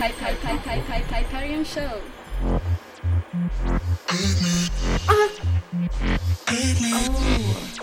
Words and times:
Hyperion 0.00 1.62
Show. 1.62 2.00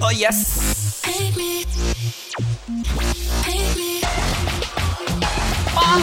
Oh 0.02 0.10
yes! 0.10 1.04
Ah! 5.75 6.02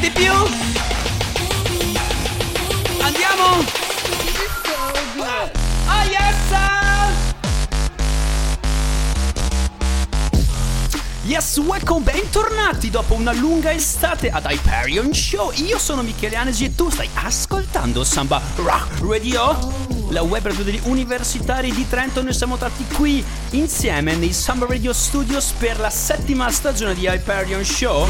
Di 0.00 0.10
più! 0.10 0.32
Andiamo! 3.00 3.64
Ah 5.88 6.04
yes! 6.04 6.81
Yes, 11.24 11.56
welcome, 11.58 12.02
bentornati 12.02 12.90
dopo 12.90 13.14
una 13.14 13.32
lunga 13.32 13.70
estate 13.70 14.28
ad 14.28 14.44
Hyperion 14.44 15.14
Show. 15.14 15.52
Io 15.54 15.78
sono 15.78 16.02
Michele 16.02 16.34
Anesi 16.34 16.64
e 16.64 16.74
tu 16.74 16.90
stai 16.90 17.08
ascoltando 17.14 18.02
Samba 18.02 18.42
Rock 18.56 18.98
Radio, 19.00 19.56
la 20.08 20.22
web 20.22 20.44
radio 20.44 20.64
degli 20.64 20.80
universitari 20.82 21.72
di 21.72 21.88
Trento. 21.88 22.24
Noi 22.24 22.34
siamo 22.34 22.56
stati 22.56 22.84
qui 22.96 23.24
insieme 23.50 24.16
nei 24.16 24.32
Samba 24.32 24.66
Radio 24.66 24.92
Studios 24.92 25.52
per 25.56 25.78
la 25.78 25.90
settima 25.90 26.50
stagione 26.50 26.94
di 26.94 27.06
Hyperion 27.06 27.64
Show. 27.64 28.08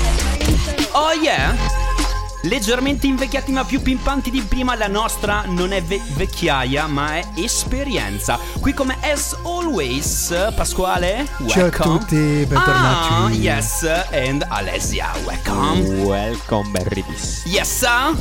Oh 0.92 1.12
yeah! 1.12 2.11
Leggermente 2.44 3.06
invecchiati 3.06 3.52
ma 3.52 3.64
più 3.64 3.80
pimpanti 3.80 4.28
di 4.30 4.40
prima, 4.42 4.74
la 4.74 4.88
nostra 4.88 5.44
non 5.46 5.72
è 5.72 5.80
ve- 5.82 6.02
vecchiaia 6.14 6.86
ma 6.86 7.16
è 7.16 7.24
esperienza. 7.36 8.36
Qui 8.60 8.74
come 8.74 8.96
as 9.00 9.36
always, 9.44 10.34
Pasquale, 10.56 11.24
Ciao 11.46 11.46
a 11.46 11.62
welcome. 11.68 11.98
tutti, 11.98 12.16
bentornati. 12.46 13.12
Ah, 13.14 13.28
yes, 13.30 13.88
and 14.12 14.44
Alessia, 14.48 15.10
welcome. 15.24 16.02
Welcome 16.02 16.68
Berridis. 16.70 17.42
Yes, 17.46 17.78
sir. 17.78 18.16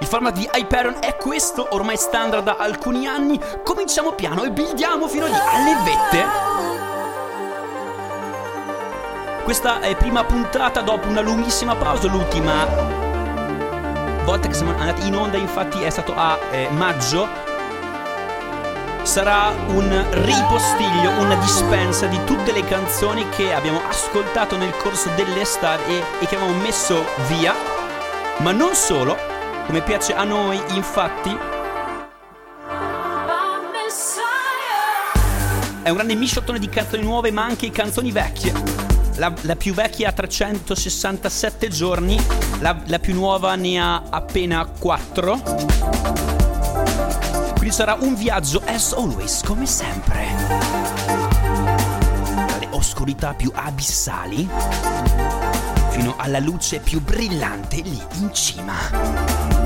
Il 0.00 0.06
format 0.06 0.34
di 0.36 0.46
Hyperion 0.52 0.96
è 1.00 1.16
questo, 1.16 1.68
ormai 1.70 1.96
standard 1.96 2.44
da 2.44 2.56
alcuni 2.58 3.06
anni. 3.06 3.40
Cominciamo 3.64 4.12
piano 4.12 4.44
e 4.44 4.50
buildiamo 4.50 5.08
fino 5.08 5.24
lì 5.26 5.32
alle 5.32 5.74
vette. 5.84 6.73
Questa 9.44 9.80
è 9.80 9.94
prima 9.94 10.24
puntata 10.24 10.80
dopo 10.80 11.06
una 11.06 11.20
lunghissima 11.20 11.76
pausa, 11.76 12.08
l'ultima 12.08 12.64
volta 14.24 14.48
che 14.48 14.54
siamo 14.54 14.74
andati 14.78 15.06
in 15.06 15.14
onda 15.14 15.36
infatti 15.36 15.82
è 15.82 15.90
stato 15.90 16.14
a 16.16 16.38
eh, 16.50 16.70
maggio. 16.70 17.28
Sarà 19.02 19.52
un 19.66 20.06
ripostiglio, 20.12 21.10
una 21.20 21.34
dispensa 21.34 22.06
di 22.06 22.18
tutte 22.24 22.52
le 22.52 22.64
canzoni 22.64 23.28
che 23.28 23.52
abbiamo 23.52 23.82
ascoltato 23.86 24.56
nel 24.56 24.74
corso 24.78 25.10
dell'estate 25.14 25.88
e, 25.88 26.02
e 26.20 26.26
che 26.26 26.36
abbiamo 26.36 26.58
messo 26.62 27.04
via. 27.28 27.54
Ma 28.38 28.50
non 28.50 28.74
solo, 28.74 29.14
come 29.66 29.82
piace 29.82 30.14
a 30.14 30.24
noi 30.24 30.58
infatti, 30.68 31.36
è 35.82 35.90
un 35.90 35.96
grande 35.96 36.14
misciottone 36.14 36.58
di 36.58 36.70
canzoni 36.70 37.02
nuove 37.02 37.30
ma 37.30 37.44
anche 37.44 37.70
canzoni 37.70 38.10
vecchie. 38.10 38.93
La, 39.16 39.32
la 39.42 39.56
più 39.56 39.72
vecchia 39.74 40.08
ha 40.08 40.12
367 40.12 41.68
giorni, 41.68 42.18
la, 42.60 42.76
la 42.86 42.98
più 42.98 43.14
nuova 43.14 43.54
ne 43.54 43.80
ha 43.80 44.02
appena 44.10 44.66
4. 44.66 45.40
Quindi 47.54 47.70
sarà 47.70 47.96
un 48.00 48.14
viaggio 48.14 48.60
as 48.66 48.92
always, 48.92 49.42
come 49.44 49.66
sempre. 49.66 50.26
Dalle 52.46 52.68
oscurità 52.70 53.34
più 53.34 53.50
abissali 53.54 54.48
fino 55.90 56.14
alla 56.18 56.40
luce 56.40 56.80
più 56.80 57.00
brillante 57.00 57.76
lì 57.76 58.02
in 58.18 58.30
cima. 58.32 59.63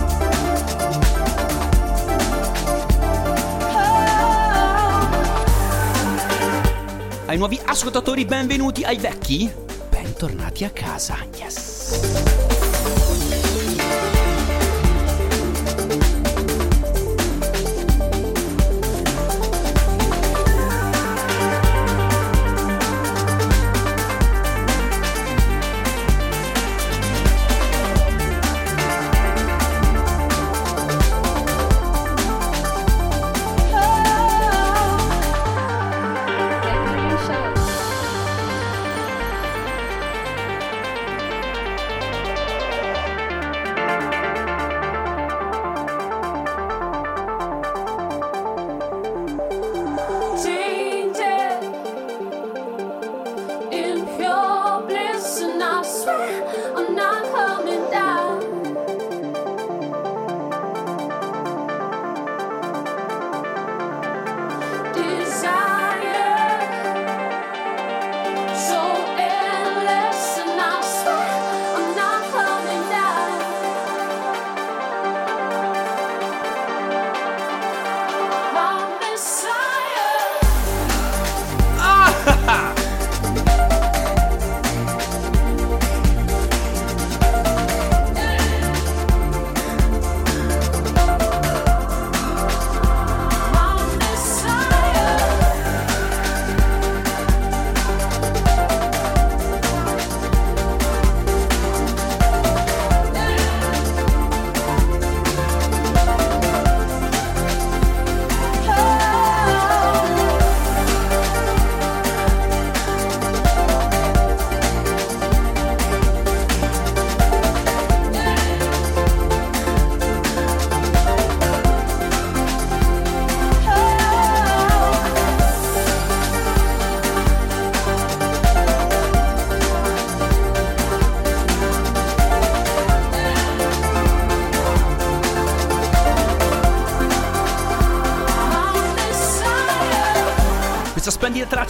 Ai 7.29 7.37
nuovi 7.37 7.61
ascoltatori 7.63 8.25
benvenuti, 8.25 8.85
ai 8.85 8.97
vecchi 8.97 9.53
bentornati 9.91 10.65
a 10.65 10.71
casa. 10.71 11.19
Yes. 11.37 12.48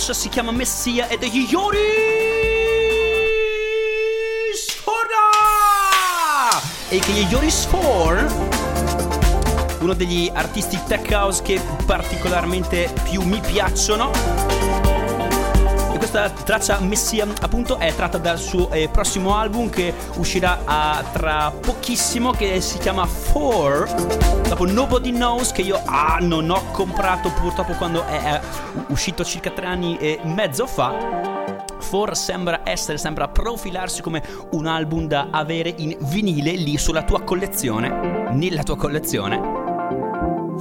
Traccia 0.08 0.14
si 0.14 0.28
chiama 0.28 0.52
Messia 0.52 1.08
ed 1.08 1.22
è 1.22 1.26
Yori 1.26 1.78
Sfora! 4.54 5.18
E 6.88 6.98
che 6.98 7.10
Yori 7.10 7.50
Sfor 7.50 8.26
uno 9.80 9.92
degli 9.94 10.30
artisti 10.32 10.78
tech 10.86 11.10
house 11.12 11.42
che 11.42 11.60
particolarmente 11.84 12.92
più 13.04 13.22
mi 13.22 13.40
piacciono 13.40 14.10
questa 16.10 16.30
traccia 16.30 16.78
Messia 16.80 17.26
appunto 17.42 17.76
è 17.78 17.94
tratta 17.94 18.16
dal 18.16 18.38
suo 18.38 18.70
eh, 18.70 18.88
prossimo 18.88 19.36
album 19.36 19.68
che 19.68 19.92
uscirà 20.14 20.60
ah, 20.64 21.04
tra 21.12 21.50
pochissimo 21.50 22.30
che 22.30 22.62
si 22.62 22.78
chiama 22.78 23.04
Four. 23.04 23.86
Dopo 24.48 24.64
Nobody 24.64 25.10
Knows 25.12 25.52
che 25.52 25.60
io 25.60 25.78
ah, 25.84 26.16
non 26.20 26.48
ho 26.48 26.62
comprato 26.70 27.30
purtroppo 27.30 27.74
quando 27.74 28.06
è, 28.06 28.22
è 28.22 28.40
uscito 28.88 29.24
circa 29.24 29.50
tre 29.50 29.66
anni 29.66 29.96
e 29.98 30.20
mezzo 30.24 30.66
fa. 30.66 31.36
Four 31.78 32.16
sembra 32.16 32.60
essere, 32.64 32.98
sembra 32.98 33.28
profilarsi 33.28 34.02
come 34.02 34.22
un 34.52 34.66
album 34.66 35.06
da 35.06 35.28
avere 35.30 35.72
in 35.76 35.96
vinile 36.00 36.52
lì 36.52 36.76
sulla 36.76 37.04
tua 37.04 37.22
collezione, 37.22 38.30
nella 38.32 38.62
tua 38.62 38.76
collezione. 38.76 39.40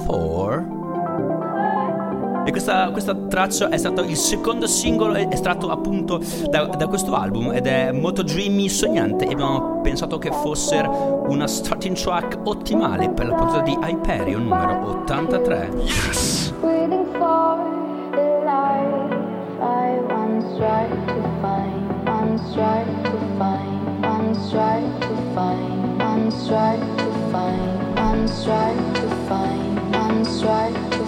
Four. 0.04 0.76
E 2.46 2.50
questa, 2.50 2.90
questa 2.92 3.14
traccia 3.14 3.68
è 3.68 3.76
stato 3.76 4.02
il 4.02 4.16
secondo 4.16 4.66
singolo 4.66 5.14
estratto 5.16 5.68
appunto 5.68 6.18
da, 6.48 6.64
da 6.64 6.86
questo 6.86 7.14
album 7.14 7.52
ed 7.52 7.66
è 7.66 7.92
molto 7.92 8.22
dreamy, 8.22 8.70
sognante 8.70 9.26
e 9.26 9.32
abbiamo 9.32 9.82
pensato 9.82 10.16
che 10.16 10.30
fosse 10.30 10.78
una 10.78 11.46
starting 11.46 11.94
track 11.94 12.38
ottimale 12.44 13.10
per 13.10 13.26
la 13.26 13.34
puntata 13.34 13.60
di 13.60 13.76
Hyperion 13.78 14.44
numero 14.44 15.02
83. 15.02 16.46
Waiting 16.62 16.77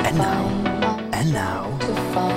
And 0.06 0.18
now, 0.18 0.48
find, 0.82 1.14
and 1.14 1.32
now. 1.32 2.29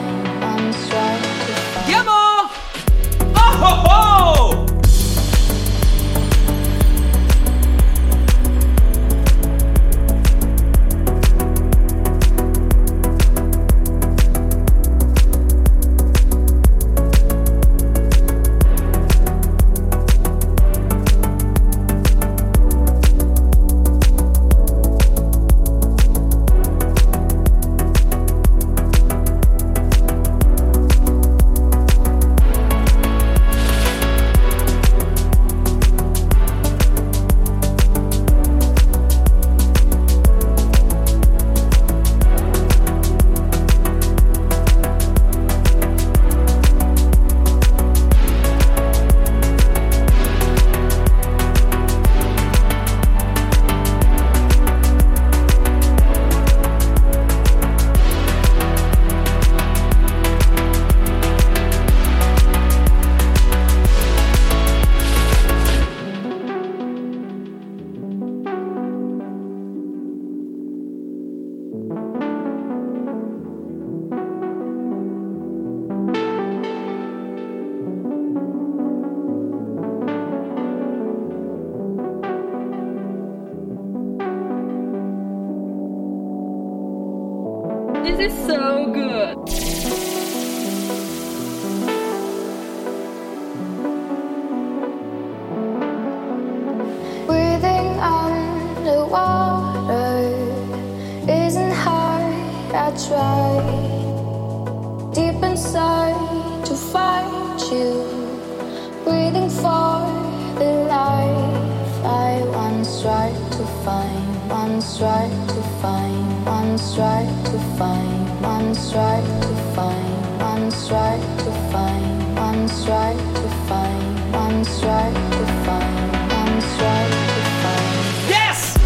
Tried 116.95 117.45
to 117.45 117.57
find, 117.75 118.41
once 118.41 118.91
tried 118.91 119.25
to 119.41 119.47
find, 119.73 120.39
once 120.39 120.87
tried 120.87 121.21
to 121.39 121.51
find, 121.71 122.37
once 122.37 122.85
tried 122.85 123.17
to 123.17 123.49
find, 123.67 124.31
once 124.31 124.79
tried 124.79 125.13
to 125.13 125.45
find, 125.65 126.11
once 126.31 126.77
tried 126.77 127.09
to 127.09 127.41
find. 127.61 128.29
Yes! 128.29 128.77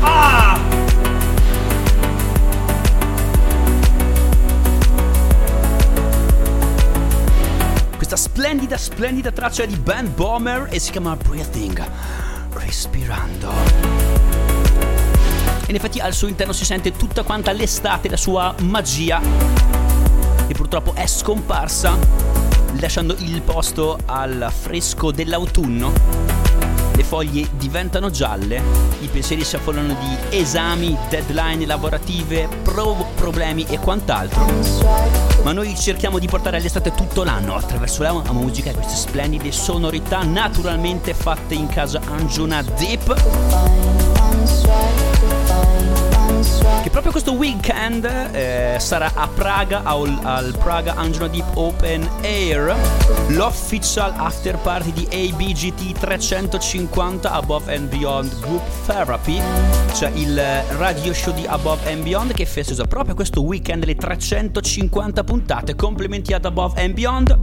Ah! 0.00 0.60
Questa 7.96 8.16
splendida, 8.16 8.76
splendida 8.76 9.32
traccia 9.32 9.66
di 9.66 9.76
Band 9.76 10.10
Bomber 10.14 10.68
e 10.70 10.78
si 10.78 10.92
chiama 10.92 11.16
Breathing, 11.16 11.84
respirando. 12.52 13.97
E 15.68 15.70
in 15.70 15.76
effetti 15.76 16.00
al 16.00 16.14
suo 16.14 16.28
interno 16.28 16.54
si 16.54 16.64
sente 16.64 16.92
tutta 16.92 17.22
quanta 17.22 17.52
l'estate, 17.52 18.08
la 18.08 18.16
sua 18.16 18.54
magia, 18.62 19.20
che 20.46 20.54
purtroppo 20.54 20.94
è 20.94 21.06
scomparsa, 21.06 21.98
lasciando 22.80 23.14
il 23.18 23.42
posto 23.42 23.98
al 24.06 24.50
fresco 24.50 25.12
dell'autunno 25.12 26.38
le 26.98 27.04
foglie 27.04 27.46
diventano 27.52 28.10
gialle, 28.10 28.60
i 29.02 29.06
pensieri 29.06 29.44
si 29.44 29.54
affollano 29.54 29.94
di 30.00 30.36
esami, 30.36 30.96
deadline 31.08 31.64
lavorative, 31.64 32.48
pro- 32.64 33.10
problemi 33.14 33.64
e 33.68 33.78
quant'altro. 33.78 34.44
Ma 35.44 35.52
noi 35.52 35.76
cerchiamo 35.76 36.18
di 36.18 36.26
portare 36.26 36.58
l'estate 36.58 36.92
tutto 36.96 37.22
l'anno 37.22 37.54
attraverso 37.54 38.02
la 38.02 38.32
musica 38.32 38.70
e 38.70 38.74
queste 38.74 38.96
splendide 38.96 39.52
sonorità 39.52 40.24
naturalmente 40.24 41.14
fatte 41.14 41.54
in 41.54 41.68
casa 41.68 42.00
Anjuna 42.04 42.62
Deep. 42.62 43.16
Che 46.82 46.90
proprio 46.90 47.12
questo 47.12 47.32
weekend 47.32 48.04
eh, 48.04 48.76
sarà 48.78 49.10
a 49.14 49.28
Praga 49.28 49.82
al, 49.84 50.18
al 50.22 50.56
Praga 50.58 50.94
Anjuna 50.94 51.28
Deep 51.28 51.56
Open 51.56 52.08
Air 52.22 52.74
l'official 53.28 54.12
after 54.16 54.56
party 54.58 54.92
di 54.92 55.06
ABGT 55.10 55.98
350 55.98 57.30
Above 57.30 57.74
and 57.74 57.88
Beyond 57.88 58.40
Group 58.40 58.62
Therapy 58.86 59.40
cioè 59.94 60.10
il 60.14 60.40
radio 60.76 61.12
show 61.12 61.34
di 61.34 61.46
Above 61.46 61.90
and 61.90 62.02
Beyond 62.02 62.32
che 62.32 62.46
festeggia 62.46 62.84
proprio 62.84 63.14
questo 63.14 63.42
weekend 63.42 63.84
le 63.84 63.94
350 63.94 65.24
puntate 65.24 65.74
complimenti 65.74 66.32
ad 66.32 66.44
Above 66.44 66.80
and 66.82 66.94
Beyond. 66.94 67.38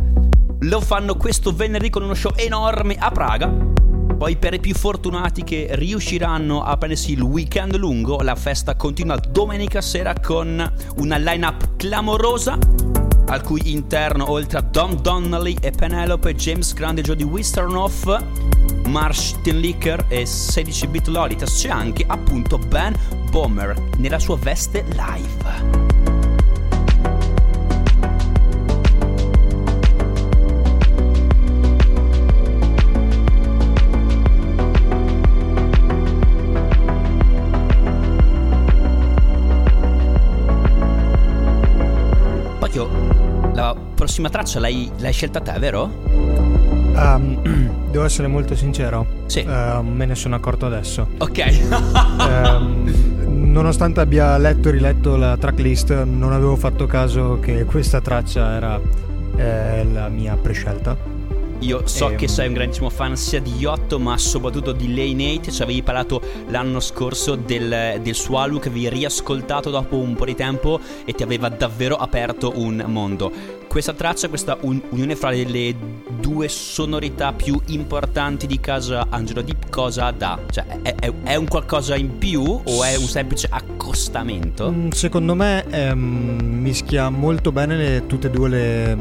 Lo 0.59 0.79
fanno 0.79 1.15
questo 1.15 1.53
venerdì 1.53 1.89
con 1.89 2.03
uno 2.03 2.13
show 2.13 2.31
enorme 2.35 2.95
a 2.97 3.11
Praga 3.11 3.64
poi 4.17 4.37
per 4.37 4.53
i 4.53 4.59
più 4.59 4.73
fortunati 4.73 5.43
che 5.43 5.67
riusciranno 5.71 6.63
a 6.63 6.77
prendersi 6.77 7.11
il 7.11 7.21
weekend 7.21 7.75
lungo, 7.75 8.21
la 8.21 8.35
festa 8.35 8.75
continua 8.75 9.17
domenica 9.17 9.81
sera 9.81 10.13
con 10.13 10.73
una 10.97 11.17
line-up 11.17 11.75
clamorosa 11.75 12.57
al 13.27 13.41
cui 13.41 13.71
interno 13.71 14.29
oltre 14.29 14.59
a 14.59 14.61
Dom 14.61 15.01
Donnelly 15.01 15.57
e 15.59 15.71
Penelope, 15.71 16.35
James 16.35 16.73
Grande, 16.73 17.01
Jodie 17.01 17.25
Wisternoff, 17.25 18.05
Marsh 18.87 19.35
Tinlicker 19.41 20.05
e 20.07 20.25
16 20.25 20.87
bit 20.87 21.07
Lolitas 21.07 21.59
c'è 21.59 21.69
anche 21.69 22.05
appunto 22.07 22.57
Ben 22.57 22.95
Bomber 23.31 23.75
nella 23.97 24.19
sua 24.19 24.37
veste 24.37 24.85
live. 24.89 26.14
Prossima 44.05 44.29
traccia 44.29 44.59
l'hai, 44.59 44.89
l'hai 44.99 45.11
scelta 45.11 45.39
te, 45.41 45.57
vero? 45.57 45.89
Ehm, 46.95 47.41
devo 47.89 48.05
essere 48.05 48.27
molto 48.27 48.55
sincero. 48.55 49.23
Sì. 49.25 49.39
Ehm, 49.39 49.87
me 49.87 50.05
ne 50.05 50.13
sono 50.13 50.35
accorto 50.35 50.67
adesso. 50.67 51.07
Ok. 51.17 51.39
Ehm, 52.19 52.93
nonostante 53.51 54.01
abbia 54.01 54.37
letto 54.37 54.69
e 54.69 54.73
riletto 54.73 55.15
la 55.15 55.35
tracklist, 55.37 56.03
non 56.03 56.33
avevo 56.33 56.55
fatto 56.55 56.85
caso 56.85 57.39
che 57.41 57.65
questa 57.65 57.99
traccia 57.99 58.55
era 58.55 58.79
eh, 59.37 59.87
la 59.91 60.07
mia 60.09 60.35
prescelta. 60.35 60.95
Io 61.59 61.87
so 61.87 62.09
Ehm. 62.09 62.15
che 62.17 62.27
sei 62.27 62.47
un 62.47 62.53
grandissimo 62.53 62.91
fan 62.91 63.17
sia 63.17 63.41
di 63.41 63.53
Yotto, 63.53 63.97
ma 63.97 64.19
soprattutto 64.19 64.71
di 64.71 64.93
Lane 64.93 65.37
8. 65.39 65.49
Ci 65.49 65.63
avevi 65.63 65.81
parlato 65.81 66.21
l'anno 66.49 66.79
scorso 66.79 67.33
del, 67.33 67.99
del 68.03 68.13
suo 68.13 68.37
album 68.37 68.59
che 68.59 68.67
avevi 68.67 68.87
riascoltato 68.89 69.71
dopo 69.71 69.97
un 69.97 70.13
po' 70.13 70.25
di 70.25 70.35
tempo 70.35 70.79
e 71.05 71.13
ti 71.13 71.23
aveva 71.23 71.49
davvero 71.49 71.95
aperto 71.95 72.53
un 72.55 72.83
mondo. 72.87 73.63
Questa 73.75 73.91
traccia, 73.91 74.29
questa 74.29 74.57
un- 74.61 74.81
unione 74.91 75.17
fra 75.17 75.31
le 75.31 75.75
due 76.21 76.47
sonorità 76.47 77.33
più 77.33 77.59
importanti 77.65 78.47
di 78.47 78.61
casa 78.61 79.07
Angelo 79.09 79.41
Deep, 79.41 79.67
cosa 79.69 80.11
dà? 80.11 80.39
Cioè, 80.49 80.63
è, 80.81 80.95
è- 80.95 81.11
è 81.23 81.35
un 81.35 81.45
qualcosa 81.45 81.97
in 81.97 82.17
più 82.17 82.41
o 82.41 82.83
è 82.85 82.95
un 82.95 83.03
semplice 83.03 83.49
accostamento? 83.51 84.71
Mm, 84.71 84.89
Secondo 84.91 85.35
me 85.35 85.65
ehm, 85.69 85.99
mischia 86.61 87.09
molto 87.09 87.51
bene 87.51 87.75
le- 87.75 88.03
tutte 88.07 88.27
e 88.27 88.29
due 88.29 88.47
le, 88.47 88.97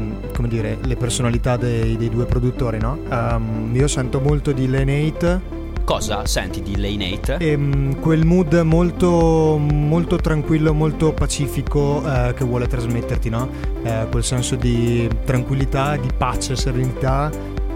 dire, 0.49 0.77
le 0.83 0.97
personalità 0.97 1.55
dei, 1.55 1.95
dei 1.95 2.09
due 2.09 2.25
produttori, 2.25 2.77
no? 2.77 2.99
Ehm, 3.09 3.71
io 3.73 3.87
sento 3.87 4.19
molto 4.19 4.51
di 4.51 4.69
Lane 4.69 4.91
Cosa 5.85 6.25
senti 6.25 6.63
di 6.63 6.77
Lane 6.81 7.13
8? 7.13 7.37
e 7.37 7.55
mm, 7.55 7.91
quel 8.01 8.25
mood 8.25 8.53
molto, 8.61 9.57
molto 9.59 10.15
tranquillo, 10.15 10.73
molto 10.73 11.13
pacifico 11.13 12.03
eh, 12.03 12.33
che 12.33 12.43
vuole 12.43 12.65
trasmetterti, 12.65 13.29
no? 13.29 13.47
Eh, 13.83 14.07
quel 14.09 14.23
senso 14.23 14.55
di 14.55 15.07
tranquillità, 15.25 15.95
di 15.95 16.09
pace, 16.17 16.55
serenità 16.55 17.29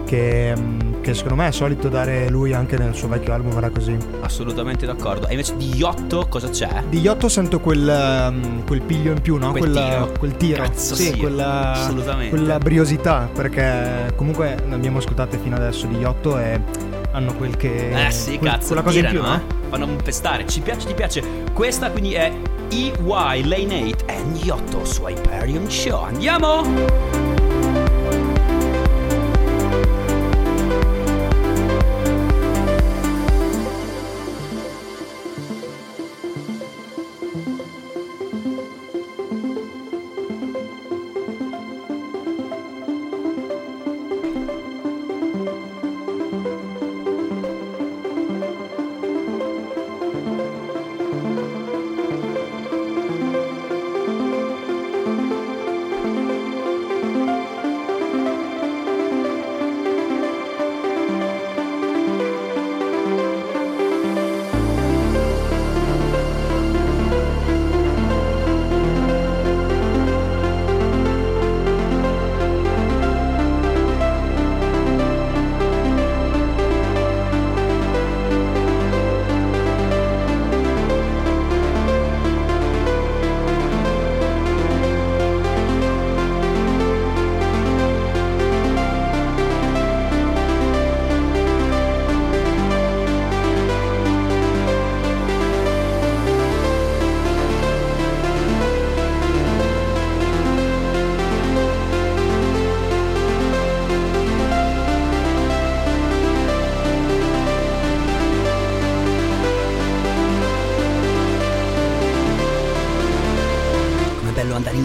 che, 0.04 0.52
mm, 0.58 1.02
che 1.02 1.14
secondo 1.14 1.36
me 1.36 1.46
è 1.46 1.52
solito 1.52 1.88
dare 1.88 2.28
lui 2.28 2.52
anche 2.52 2.76
nel 2.76 2.96
suo 2.96 3.06
vecchio 3.06 3.32
album, 3.32 3.56
era 3.56 3.70
così. 3.70 3.96
Assolutamente 4.22 4.86
d'accordo. 4.86 5.28
E 5.28 5.30
invece 5.30 5.56
di 5.56 5.72
Yotto 5.76 6.26
cosa 6.28 6.48
c'è? 6.48 6.82
Di 6.88 6.98
Yotto 6.98 7.28
sento 7.28 7.60
quel, 7.60 7.88
ehm, 7.88 8.64
quel 8.66 8.82
piglio 8.82 9.12
in 9.12 9.20
più, 9.20 9.36
no? 9.36 9.52
Quel 9.52 9.70
Quella- 9.70 9.88
tiro. 9.88 10.12
quel 10.18 10.36
tiro. 10.36 10.62
Cazzo, 10.64 10.96
sì, 10.96 11.04
sì, 11.12 11.16
quella, 11.16 11.74
assolutamente. 11.74 12.36
quella 12.36 12.58
briosità, 12.58 13.30
perché 13.32 14.12
comunque 14.16 14.56
ne 14.66 14.74
abbiamo 14.74 14.98
ascoltate 14.98 15.38
fino 15.38 15.54
adesso 15.54 15.86
di 15.86 15.94
Yotto 15.94 16.36
e 16.40 16.98
hanno 17.12 17.34
quel 17.34 17.56
che... 17.56 18.06
Eh 18.06 18.10
sì, 18.10 18.38
quel- 18.38 18.50
cazzo, 18.50 18.66
quella 18.68 18.82
cosa 18.82 18.98
in 18.98 19.06
più, 19.06 19.20
tirano, 19.20 19.36
no? 19.36 19.42
eh? 19.42 19.68
Fanno 19.68 19.84
un 19.86 19.96
pestare. 19.96 20.46
Ci 20.46 20.60
piace, 20.60 20.86
ti 20.86 20.94
piace. 20.94 21.22
Questa 21.52 21.90
quindi 21.90 22.14
è 22.14 22.32
EY 22.70 23.44
Lane 23.44 23.90
8 23.92 24.04
e 24.06 24.22
Yotto 24.42 24.84
su 24.84 25.06
Hyperion 25.06 25.70
Show. 25.70 26.02
Andiamo! 26.04 27.19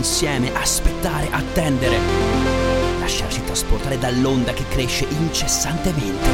Insieme, 0.05 0.53
aspettare, 0.53 1.27
attendere. 1.31 1.97
Lasciarsi 2.99 3.43
trasportare 3.43 3.97
dall'onda 3.97 4.53
che 4.53 4.63
cresce 4.67 5.07
incessantemente. 5.09 6.29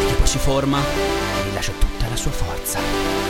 E 0.00 0.06
che 0.06 0.12
poi 0.12 0.26
si 0.26 0.36
forma 0.36 0.80
e 0.80 1.42
rilascia 1.44 1.72
tutta 1.72 2.06
la 2.06 2.16
sua 2.16 2.30
forza. 2.30 3.23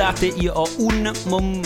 Estate 0.00 0.28
io 0.28 0.54
ho 0.54 0.66
un, 0.78 1.12
mom- 1.26 1.60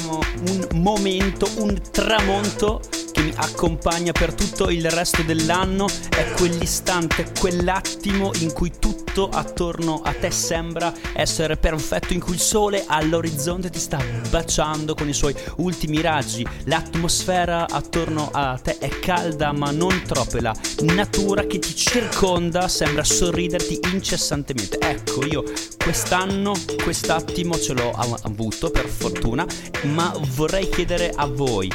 un 0.48 0.68
momento, 0.82 1.48
un 1.58 1.80
tramonto 1.92 2.80
che 3.12 3.22
mi 3.22 3.32
accompagna 3.36 4.10
per 4.10 4.34
tutto 4.34 4.70
il 4.70 4.90
resto 4.90 5.22
dell'anno. 5.22 5.86
È 6.08 6.32
quell'istante, 6.32 7.30
quell'attimo 7.38 8.32
in 8.40 8.52
cui 8.52 8.72
tutto 9.14 9.28
attorno 9.28 10.00
a 10.02 10.12
te 10.12 10.32
sembra 10.32 10.92
essere 11.12 11.56
perfetto, 11.56 12.12
in 12.12 12.20
cui 12.20 12.34
il 12.34 12.40
sole 12.40 12.82
all'orizzonte 12.84 13.70
ti 13.70 13.78
sta 13.78 14.02
baciando 14.28 14.94
con 14.94 15.08
i 15.08 15.12
suoi 15.12 15.32
ultimi 15.58 16.00
raggi. 16.00 16.44
L'atmosfera 16.64 17.68
attorno 17.68 18.28
a 18.32 18.58
te 18.60 18.78
è 18.78 18.88
calda 18.98 19.52
ma 19.52 19.70
non 19.70 20.02
troppo 20.04 20.38
e 20.38 20.40
la 20.40 20.54
natura 20.80 21.46
che 21.46 21.60
ti 21.60 21.76
circonda 21.76 22.66
sembra 22.66 23.04
sorriderti 23.04 23.78
incessantemente. 23.92 24.78
Ecco, 24.80 25.24
io 25.24 25.44
quest'anno 25.78 26.52
quest'attimo 26.82 27.56
ce 27.56 27.72
l'ho 27.72 27.92
av- 27.92 28.18
avuto 28.24 28.70
per 28.70 28.88
fortuna, 28.88 29.46
ma 29.82 30.12
vorrei 30.34 30.68
chiedere 30.68 31.12
a 31.14 31.26
voi. 31.26 31.70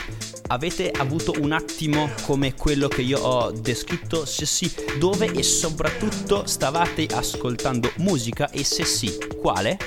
Avete 0.51 0.89
avuto 0.89 1.35
un 1.39 1.51
attimo 1.51 2.09
come 2.23 2.55
quello 2.55 2.87
che 2.87 3.01
io 3.03 3.19
ho 3.19 3.51
descritto? 3.51 4.25
Se 4.25 4.47
sì, 4.47 4.71
dove 4.97 5.31
e 5.31 5.43
soprattutto 5.43 6.47
stavate 6.47 7.05
ascoltando 7.05 7.91
musica 7.97 8.49
e 8.49 8.63
se 8.63 8.83
sì, 8.83 9.15
quale? 9.39 9.77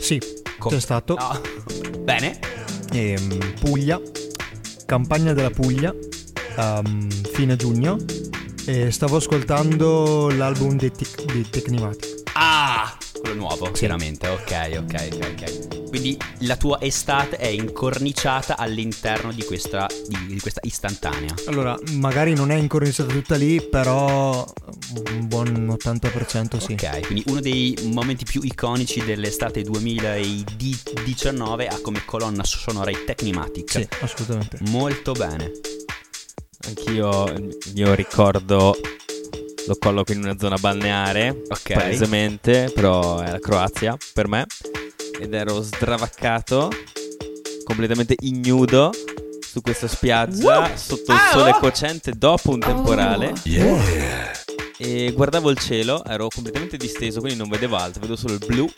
Sì, 0.00 0.20
Com- 0.60 0.70
c'è 0.70 0.78
stato. 0.78 1.16
No. 1.16 1.40
Bene. 1.98 2.38
Ehm, 2.92 3.54
Puglia, 3.58 4.00
campagna 4.86 5.32
della 5.32 5.50
Puglia, 5.50 5.92
ehm, 6.56 7.08
fine 7.32 7.56
giugno. 7.56 7.96
E 8.66 8.92
stavo 8.92 9.16
ascoltando 9.16 10.30
l'album 10.30 10.76
dei, 10.76 10.92
Tic- 10.92 11.24
dei 11.24 11.48
Tecnimatic. 11.50 12.22
Ah, 12.34 12.96
quello 13.18 13.34
nuovo, 13.34 13.68
chiaramente. 13.72 14.28
Ok, 14.28 14.78
ok, 14.78 15.08
ok, 15.12 15.32
ok. 15.32 15.77
Quindi 15.88 16.16
la 16.40 16.56
tua 16.56 16.80
estate 16.80 17.36
è 17.36 17.46
incorniciata 17.46 18.56
all'interno 18.56 19.32
di 19.32 19.44
questa, 19.44 19.86
di, 20.06 20.26
di 20.34 20.40
questa 20.40 20.60
istantanea. 20.64 21.34
Allora, 21.46 21.78
magari 21.92 22.34
non 22.34 22.50
è 22.50 22.56
incorniciata 22.56 23.12
tutta 23.12 23.36
lì, 23.36 23.62
però 23.62 24.44
un 25.12 25.28
buon 25.28 25.76
80% 25.82 26.58
sì. 26.58 26.72
Ok, 26.72 27.00
quindi 27.06 27.24
uno 27.26 27.40
dei 27.40 27.76
momenti 27.84 28.24
più 28.24 28.40
iconici 28.42 29.04
dell'estate 29.04 29.62
2019 29.62 31.66
ha 31.66 31.78
come 31.80 32.02
colonna 32.04 32.44
sonora 32.44 32.90
i 32.90 33.04
Technimatic. 33.04 33.70
Sì, 33.70 33.88
assolutamente. 34.00 34.58
Molto 34.68 35.12
bene. 35.12 35.50
Anch'io 36.66 37.32
mio 37.74 37.94
ricordo 37.94 38.76
lo 39.66 39.76
colloco 39.78 40.12
in 40.12 40.22
una 40.22 40.36
zona 40.38 40.56
balneare, 40.56 41.42
Ok. 41.48 41.72
palesemente, 41.72 42.70
però 42.74 43.20
è 43.20 43.30
la 43.30 43.38
Croazia 43.38 43.96
per 44.12 44.28
me. 44.28 44.46
Ed 45.20 45.34
ero 45.34 45.62
stravaccato, 45.62 46.70
completamente 47.64 48.14
ignudo 48.20 48.90
su 49.40 49.60
questa 49.60 49.88
spiaggia 49.88 50.76
sotto 50.76 51.12
il 51.12 51.18
Ah, 51.18 51.30
sole 51.32 51.50
oh! 51.50 51.58
cocente 51.58 52.12
dopo 52.16 52.50
un 52.50 52.60
temporale. 52.60 53.32
E 54.80 55.12
guardavo 55.12 55.50
il 55.50 55.58
cielo, 55.58 56.04
ero 56.04 56.28
completamente 56.28 56.76
disteso, 56.76 57.18
quindi 57.20 57.36
non 57.38 57.48
vedevo 57.48 57.74
altro, 57.76 58.00
vedevo 58.00 58.16
solo 58.16 58.34
il 58.34 58.44
blu 58.46 58.68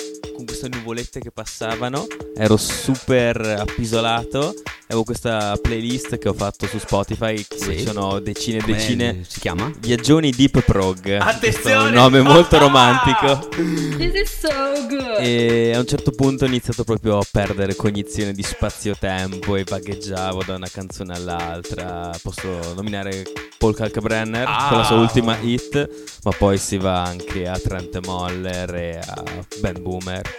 con 0.40 0.46
queste 0.46 0.68
nuvolette 0.68 1.20
che 1.20 1.30
passavano. 1.30 2.06
Ero 2.34 2.56
super 2.56 3.38
appisolato. 3.40 4.54
Avevo 4.86 5.04
questa 5.04 5.56
playlist 5.60 6.18
che 6.18 6.28
ho 6.28 6.32
fatto 6.32 6.66
su 6.66 6.78
Spotify, 6.78 7.36
Sì. 7.48 7.78
ci 7.78 7.84
sono 7.86 8.18
decine 8.18 8.58
e 8.58 8.62
decine. 8.64 9.24
si 9.28 9.38
chiama? 9.38 9.70
Viaggioni 9.78 10.30
Deep 10.30 10.62
Prog. 10.62 11.10
Attenzione! 11.20 11.88
Un 11.90 11.94
nome 11.94 12.22
molto 12.22 12.58
romantico. 12.58 13.48
This 13.98 14.14
is 14.14 14.38
so 14.40 14.86
good. 14.88 15.18
E 15.20 15.72
a 15.74 15.78
un 15.78 15.86
certo 15.86 16.10
punto 16.10 16.44
ho 16.44 16.48
iniziato 16.48 16.82
proprio 16.84 17.18
a 17.18 17.24
perdere 17.30 17.76
cognizione 17.76 18.32
di 18.32 18.42
spazio-tempo 18.42 19.54
e 19.56 19.64
vagheggiavo 19.64 20.42
da 20.44 20.54
una 20.56 20.68
canzone 20.68 21.14
all'altra. 21.14 22.10
Posso 22.20 22.48
nominare 22.74 23.24
Paul 23.58 23.76
Kalkbrenner 23.76 24.44
Ah. 24.48 24.66
con 24.70 24.78
la 24.78 24.84
sua 24.84 24.96
ultima 24.96 25.36
hit, 25.38 25.88
ma 26.24 26.32
poi 26.32 26.58
si 26.58 26.78
va 26.78 27.02
anche 27.02 27.46
a 27.46 27.56
Trent 27.58 28.04
Moller 28.06 28.74
e 28.74 28.98
a 29.06 29.22
Ben 29.60 29.80
Boomer. 29.80 30.29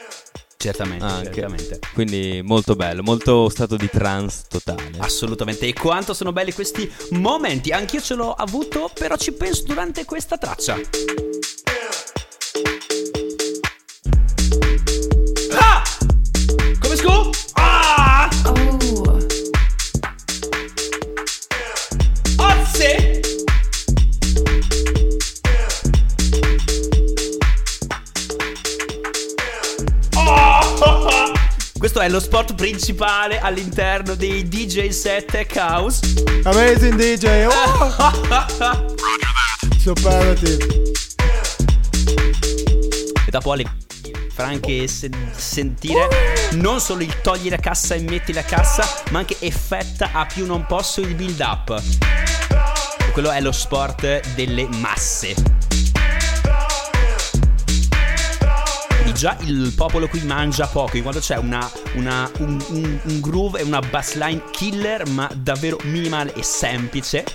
Certamente, 0.61 1.03
Anche. 1.03 1.23
certamente. 1.33 1.79
Quindi 1.93 2.41
molto 2.43 2.75
bello, 2.75 3.01
molto 3.01 3.49
stato 3.49 3.75
di 3.77 3.89
trance 3.89 4.43
totale. 4.47 4.91
Assolutamente. 4.97 5.65
E 5.65 5.73
quanto 5.73 6.13
sono 6.13 6.31
belli 6.31 6.53
questi 6.53 6.89
momenti. 7.11 7.71
Anch'io 7.71 7.99
ce 8.01 8.13
l'ho 8.13 8.31
avuto, 8.31 8.91
però 8.93 9.15
ci 9.17 9.31
penso 9.31 9.63
durante 9.65 10.05
questa 10.05 10.37
traccia. 10.37 10.79
Questo 31.91 32.09
è 32.09 32.13
lo 32.13 32.21
sport 32.21 32.55
principale 32.55 33.39
all'interno 33.39 34.15
dei 34.15 34.47
DJ 34.47 34.87
set 34.91 35.29
Tech 35.29 35.53
House. 35.57 35.99
Amazing 36.45 36.95
DJ! 36.95 37.47
Oh! 37.47 38.95
Superlative! 39.77 40.83
E 43.25 43.29
dopo 43.29 43.51
alle 43.51 43.65
franche 44.33 44.87
sen- 44.87 45.31
sentire 45.35 46.07
non 46.51 46.79
solo 46.79 47.03
il 47.03 47.19
togli 47.19 47.49
la 47.49 47.57
cassa 47.57 47.93
e 47.95 47.99
metti 47.99 48.31
la 48.31 48.43
cassa, 48.43 48.87
ma 49.09 49.19
anche 49.19 49.35
effetta 49.39 50.11
a 50.13 50.25
più 50.25 50.45
non 50.45 50.65
posso 50.65 51.01
il 51.01 51.13
build 51.13 51.41
up. 51.41 51.83
Quello 53.11 53.31
è 53.31 53.41
lo 53.41 53.51
sport 53.51 54.33
delle 54.33 54.65
masse. 54.69 55.70
Quindi 59.11 59.19
già 59.27 59.35
il 59.41 59.73
popolo 59.75 60.07
qui 60.07 60.21
mangia 60.21 60.67
poco, 60.67 60.95
in 60.95 61.03
quanto 61.03 61.19
c'è 61.19 61.35
una, 61.35 61.69
una- 61.95 62.31
un, 62.39 62.63
un- 62.69 62.99
un 63.03 63.19
groove 63.19 63.59
e 63.59 63.63
una 63.63 63.81
bassline 63.81 64.43
killer, 64.51 65.05
ma 65.09 65.29
davvero 65.35 65.77
minimale 65.83 66.33
e 66.33 66.43
semplice. 66.43 67.25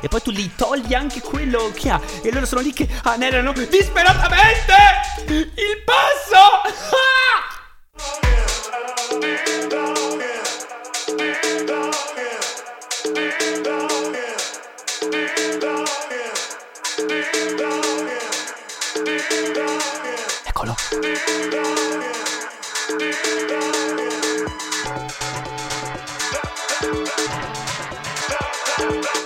E 0.00 0.08
poi 0.08 0.22
tu 0.22 0.30
gli 0.30 0.48
togli 0.56 0.94
anche 0.94 1.20
quello 1.20 1.70
che 1.74 1.90
ha. 1.90 2.00
E 2.22 2.32
loro 2.32 2.46
sono 2.46 2.62
lì 2.62 2.72
che 2.72 2.88
anelano 3.02 3.52
disperatamente 3.52 4.74
il 5.28 5.82
passo. 5.84 6.40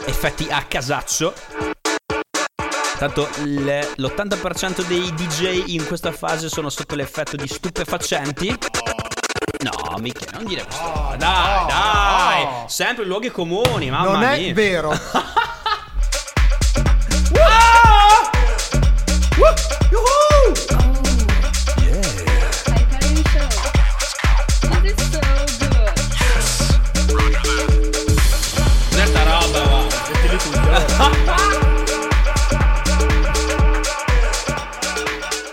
Effetti 0.06 0.46
a 0.50 0.62
casaccio. 0.66 1.34
Tanto 2.98 3.28
il- 3.44 3.88
l'80% 3.96 4.82
dei 4.82 5.12
DJ 5.14 5.64
in 5.74 5.86
questa 5.86 6.12
fase 6.12 6.48
sono 6.48 6.70
sotto 6.70 6.94
l'effetto 6.94 7.36
di 7.36 7.46
stupefacenti. 7.46 8.56
No, 9.60 9.96
mica, 9.98 10.26
non 10.32 10.44
dire 10.44 10.62
questo. 10.64 11.14
dai, 11.18 11.66
dai. 11.66 12.46
Sempre 12.68 13.04
luoghi 13.04 13.30
comuni, 13.30 13.90
mamma 13.90 14.12
non 14.12 14.22
è 14.22 14.38
mia. 14.38 14.54
vero! 14.54 14.90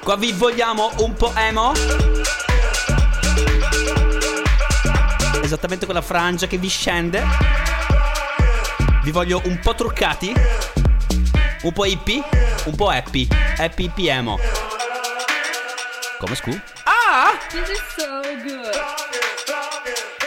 Qua 0.04 0.18
vi 0.18 0.34
vogliamo 0.34 0.92
un 0.98 1.14
po' 1.14 1.32
emo? 1.34 1.72
Esattamente 5.42 5.86
quella 5.86 6.02
frangia 6.02 6.46
che 6.46 6.58
vi 6.58 6.68
scende. 6.68 7.24
Vi 9.04 9.12
voglio 9.12 9.42
un 9.46 9.58
po' 9.60 9.74
truccati. 9.74 10.34
Un 11.62 11.72
po' 11.72 11.86
hippie. 11.86 12.22
Un 12.66 12.76
po' 12.76 12.90
happy. 12.90 13.26
Happy 13.56 14.10
emo. 14.10 14.38
Come 16.20 16.36
scu? 16.36 16.60
Ah! 16.84 17.38
This 17.48 17.70
is 17.70 17.82
so 17.96 18.20
good. 18.44 18.72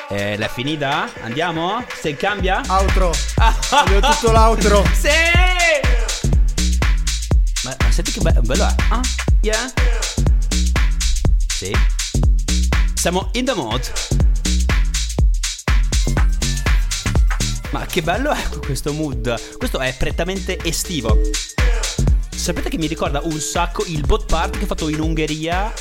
Eh, 0.08 0.38
l'è 0.38 0.48
finita? 0.48 1.06
Andiamo? 1.20 1.84
Se 1.92 2.16
cambia? 2.16 2.62
Outro! 2.68 3.12
Voglio 3.84 4.00
tutto 4.00 4.32
l'outro! 4.32 4.84
Sì! 4.94 5.10
Ma, 7.64 7.76
ma 7.78 7.90
senti 7.90 8.12
che 8.12 8.20
be- 8.20 8.40
bello 8.40 8.64
è? 8.64 8.74
Ah, 8.88 9.00
yeah. 9.46 9.72
Sì. 11.46 11.72
Siamo 12.94 13.30
in 13.34 13.44
the 13.44 13.54
mood. 13.54 13.80
Ma 17.70 17.86
che 17.86 18.02
bello 18.02 18.32
è 18.32 18.42
questo 18.58 18.92
mood. 18.92 19.56
Questo 19.56 19.78
è 19.78 19.94
prettamente 19.96 20.58
estivo. 20.64 21.20
Sapete 22.34 22.68
che 22.70 22.76
mi 22.76 22.88
ricorda 22.88 23.20
un 23.22 23.38
sacco 23.38 23.84
il 23.86 24.04
bot 24.04 24.26
party 24.26 24.58
che 24.58 24.64
ho 24.64 24.66
fatto 24.66 24.88
in 24.88 24.98
Ungheria 24.98 25.72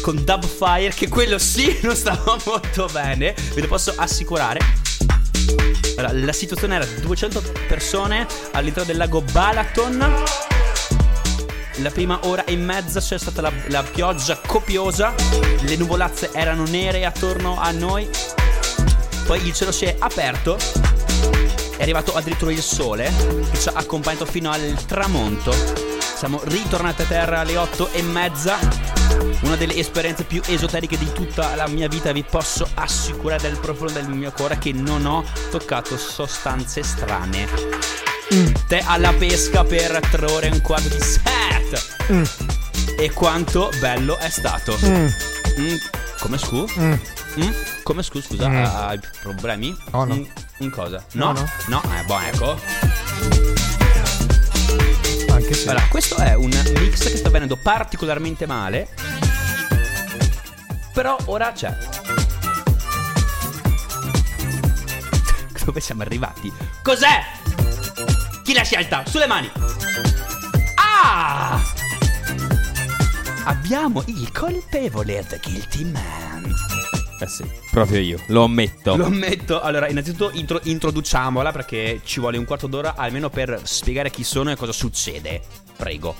con 0.00 0.24
Dubfire, 0.24 0.94
che 0.94 1.08
quello 1.08 1.38
sì 1.38 1.80
non 1.84 1.94
stava 1.94 2.36
molto 2.46 2.88
bene, 2.90 3.34
ve 3.54 3.60
lo 3.60 3.66
posso 3.66 3.92
assicurare. 3.94 4.60
Allora, 5.98 6.12
la 6.14 6.32
situazione 6.32 6.76
era 6.76 6.86
200 6.86 7.42
persone 7.68 8.26
all'interno 8.52 8.84
del 8.84 8.96
lago 8.96 9.20
Balaton. 9.20 10.43
La 11.78 11.90
prima 11.90 12.20
ora 12.24 12.44
e 12.44 12.56
mezza 12.56 13.00
c'è 13.00 13.18
stata 13.18 13.40
la, 13.40 13.52
la 13.66 13.82
pioggia 13.82 14.38
copiosa, 14.46 15.12
le 15.60 15.76
nuvolazze 15.76 16.30
erano 16.32 16.64
nere 16.66 17.04
attorno 17.04 17.58
a 17.58 17.72
noi. 17.72 18.08
Poi 19.26 19.44
il 19.44 19.52
cielo 19.52 19.72
si 19.72 19.84
è 19.84 19.96
aperto, 19.98 20.56
è 21.76 21.82
arrivato 21.82 22.14
addirittura 22.14 22.52
il 22.52 22.62
sole 22.62 23.10
che 23.50 23.58
ci 23.58 23.68
ha 23.68 23.72
accompagnato 23.74 24.24
fino 24.24 24.52
al 24.52 24.84
tramonto. 24.86 25.52
Siamo 25.98 26.40
ritornati 26.44 27.02
a 27.02 27.06
terra 27.06 27.40
alle 27.40 27.56
8 27.56 27.90
e 27.90 28.02
mezza 28.02 28.56
Una 29.42 29.56
delle 29.56 29.74
esperienze 29.74 30.22
più 30.22 30.40
esoteriche 30.46 30.96
di 30.96 31.10
tutta 31.12 31.56
la 31.56 31.66
mia 31.66 31.88
vita, 31.88 32.12
vi 32.12 32.22
posso 32.22 32.68
assicurare 32.74 33.42
dal 33.42 33.58
profondo 33.58 33.94
del 33.94 34.08
mio 34.08 34.30
cuore 34.30 34.58
che 34.58 34.72
non 34.72 35.04
ho 35.06 35.24
toccato 35.50 35.98
sostanze 35.98 36.84
strane. 36.84 37.48
Te 38.66 38.82
alla 38.86 39.12
pesca 39.12 39.64
per 39.64 40.00
tre 40.10 40.26
ore 40.30 40.48
e 40.48 40.50
un 40.50 40.60
quarto 40.60 40.88
di 40.88 41.00
set. 42.06 42.52
E 42.98 43.10
quanto 43.12 43.70
bello 43.80 44.16
è 44.18 44.28
stato. 44.30 44.76
Mm, 44.84 45.06
come 46.20 46.38
scu? 46.38 46.64
Mm, 46.78 46.94
come 47.82 48.02
scu, 48.02 48.20
scusa, 48.20 48.48
Mm. 48.48 48.64
hai 48.64 49.00
problemi? 49.22 49.76
No, 49.92 50.04
no. 50.04 50.14
Mm, 50.14 50.22
in 50.58 50.70
cosa? 50.70 51.04
No, 51.12 51.32
No, 51.32 51.40
no. 51.40 51.50
no, 51.66 51.82
eh, 51.98 52.02
boh, 52.04 52.20
ecco. 52.20 52.60
Anche 55.32 55.54
se. 55.54 55.68
Allora, 55.70 55.86
questo 55.88 56.16
è 56.16 56.34
un 56.34 56.50
mix 56.78 57.10
che 57.10 57.16
sta 57.16 57.30
venendo 57.30 57.56
particolarmente 57.56 58.46
male. 58.46 58.88
Però 60.92 61.16
ora 61.26 61.50
c'è. 61.52 61.76
Dove 65.64 65.80
siamo 65.80 66.02
arrivati? 66.02 66.52
Cos'è? 66.82 67.22
Chi 68.44 68.52
l'ha 68.52 68.62
scelta? 68.62 69.02
Sulle 69.06 69.26
mani! 69.26 69.50
Ah! 70.76 71.58
Abbiamo 73.46 74.02
il 74.06 74.32
colpevole, 74.32 75.24
The 75.28 75.38
Guilty 75.42 75.84
Man. 75.84 76.50
Eh 77.20 77.26
sì, 77.26 77.44
proprio 77.70 78.00
io, 78.00 78.18
lo 78.28 78.44
ammetto. 78.44 78.96
Lo 78.96 79.04
ammetto. 79.06 79.60
Allora, 79.60 79.88
innanzitutto 79.88 80.30
intro- 80.32 80.60
introduciamola 80.62 81.52
perché 81.52 82.00
ci 82.04 82.20
vuole 82.20 82.38
un 82.38 82.44
quarto 82.44 82.66
d'ora 82.66 82.94
almeno 82.96 83.28
per 83.28 83.60
spiegare 83.64 84.10
chi 84.10 84.24
sono 84.24 84.50
e 84.50 84.56
cosa 84.56 84.72
succede. 84.72 85.42
Prego. 85.76 86.14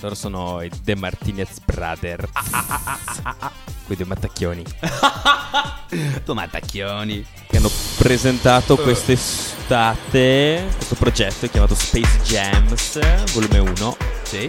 Loro 0.00 0.14
sono 0.14 0.62
i 0.62 0.70
The 0.82 0.94
Martinez 0.94 1.58
Brothers. 1.64 2.28
Ah, 2.32 3.52
Quei 3.84 3.96
due 3.98 4.06
mattacchioni. 4.06 4.64
tu 6.24 6.32
mattacchioni. 6.32 7.26
Che 7.48 7.56
hanno 7.58 7.70
presentato 7.98 8.76
quest'estate 8.78 10.68
questo 10.74 10.94
progetto 10.94 11.46
chiamato 11.48 11.74
Space 11.74 12.18
Jams, 12.22 12.98
volume 13.34 13.58
1. 13.58 13.96
Sì. 14.22 14.48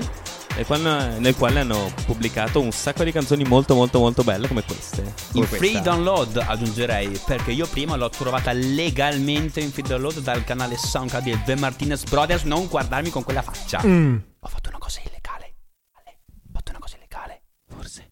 Nel 0.55 0.65
quale, 0.65 1.19
nel 1.19 1.35
quale 1.35 1.59
hanno 1.61 1.91
pubblicato 2.05 2.59
un 2.61 2.71
sacco 2.71 3.03
di 3.03 3.11
canzoni 3.11 3.43
molto 3.43 3.73
molto 3.73 3.99
molto 3.99 4.23
belle 4.23 4.47
come 4.47 4.63
queste. 4.63 5.01
In 5.01 5.13
Come 5.33 5.45
free 5.47 5.71
questa. 5.71 5.79
download 5.79 6.43
aggiungerei 6.45 7.19
perché 7.25 7.51
io 7.51 7.65
prima 7.67 7.95
l'ho 7.95 8.09
trovata 8.09 8.51
legalmente 8.51 9.59
in 9.59 9.71
free 9.71 9.87
download 9.87 10.19
dal 10.19 10.43
canale 10.43 10.77
SoundCloud 10.77 11.23
di 11.23 11.41
The 11.45 11.55
Martinez 11.55 12.03
Brothers. 12.03 12.43
Non 12.43 12.67
guardarmi 12.67 13.09
con 13.09 13.23
quella 13.23 13.41
faccia. 13.41 13.81
Mm. 13.83 14.17
Ho 14.39 14.47
fatto 14.47 14.69
una 14.69 14.77
cosa 14.77 14.99
illegale. 14.99 15.55
Ale, 15.93 16.19
ho 16.27 16.49
fatto 16.53 16.69
una 16.71 16.79
cosa 16.79 16.95
illegale. 16.97 17.41
Forse. 17.67 18.11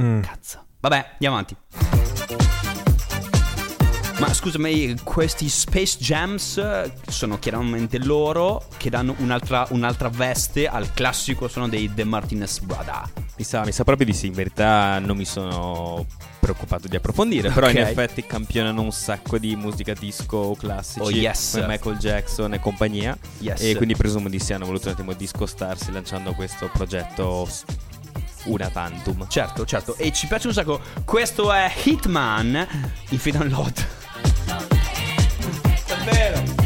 Mm. 0.00 0.20
Cazzo. 0.22 0.64
Vabbè, 0.80 1.08
andiamo 1.12 1.34
avanti. 1.36 1.97
Ma 4.18 4.34
scusami, 4.34 4.96
questi 5.04 5.48
Space 5.48 5.96
Jams 6.00 6.60
sono 7.06 7.38
chiaramente 7.38 7.98
loro 8.04 8.66
che 8.76 8.90
danno 8.90 9.14
un'altra, 9.18 9.64
un'altra 9.70 10.08
veste 10.08 10.66
al 10.66 10.92
classico 10.92 11.46
suono 11.46 11.68
dei 11.68 11.92
The 11.94 12.02
Martinez 12.02 12.58
Brothers. 12.58 13.10
Mi 13.36 13.44
sa, 13.44 13.64
mi 13.64 13.70
sa 13.70 13.84
proprio 13.84 14.06
di 14.06 14.12
sì, 14.12 14.26
in 14.26 14.32
verità 14.32 14.98
non 14.98 15.16
mi 15.16 15.24
sono 15.24 16.04
preoccupato 16.40 16.88
di 16.88 16.96
approfondire, 16.96 17.50
però 17.50 17.70
in 17.70 17.76
Ok. 17.76 17.82
effetti 17.86 18.26
campionano 18.26 18.82
un 18.82 18.90
sacco 18.90 19.38
di 19.38 19.54
musica 19.54 19.92
disco 19.92 20.56
classici 20.58 21.00
Oh, 21.00 21.10
yes. 21.10 21.52
come 21.52 21.66
Michael 21.68 21.96
Jackson 21.98 22.54
e 22.54 22.58
compagnia 22.58 23.16
Yes. 23.38 23.60
e 23.62 23.76
quindi 23.76 23.94
presumo 23.94 24.28
di 24.28 24.40
sì 24.40 24.52
hanno 24.52 24.66
voluto 24.66 24.88
un 24.88 24.94
attimo 24.94 25.12
discostarsi 25.12 25.92
lanciando 25.92 26.32
questo 26.32 26.68
progetto 26.72 27.48
una 28.46 28.68
tantum. 28.68 29.28
Certo, 29.28 29.64
certo. 29.64 29.94
E 29.96 30.10
ci 30.12 30.26
piace 30.26 30.48
un 30.48 30.52
sacco. 30.54 30.80
Questo 31.04 31.52
è 31.52 31.72
Hitman 31.84 32.66
in 33.10 33.18
free 33.18 33.32
download. 33.32 33.86
Davvero. 35.88 36.57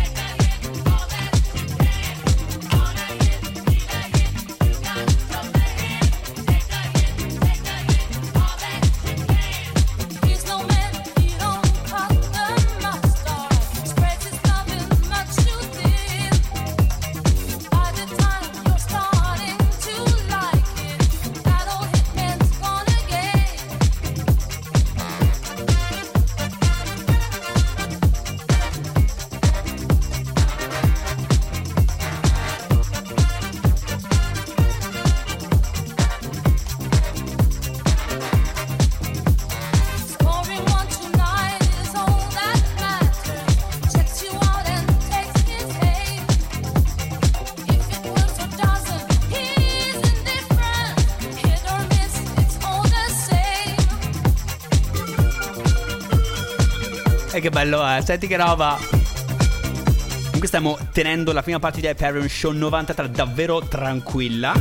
Che 57.42 57.50
bello 57.50 57.85
è, 57.85 58.00
senti 58.02 58.28
che 58.28 58.37
roba. 58.37 58.78
Comunque 58.78 60.46
stiamo 60.46 60.78
tenendo 60.92 61.33
la 61.33 61.42
prima 61.42 61.59
parte 61.59 61.81
di 61.81 61.88
Hyperion 61.88 62.28
Show 62.28 62.52
93 62.52 63.11
davvero 63.11 63.66
tranquilla. 63.66 64.55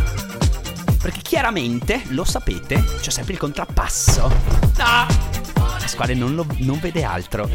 Perché 0.99 1.21
chiaramente, 1.21 2.01
lo 2.07 2.23
sapete, 2.23 2.83
c'è 2.99 3.11
sempre 3.11 3.33
il 3.33 3.39
contrappasso. 3.39 4.33
Ah! 4.77 5.05
La 5.79 5.87
squadra 5.87 6.15
non, 6.15 6.33
lo- 6.33 6.47
non 6.57 6.79
vede 6.79 7.03
altro. 7.03 7.47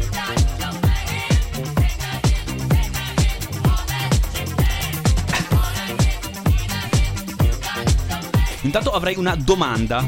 Intanto 8.61 8.91
avrei 8.91 9.17
una 9.17 9.35
domanda. 9.35 10.05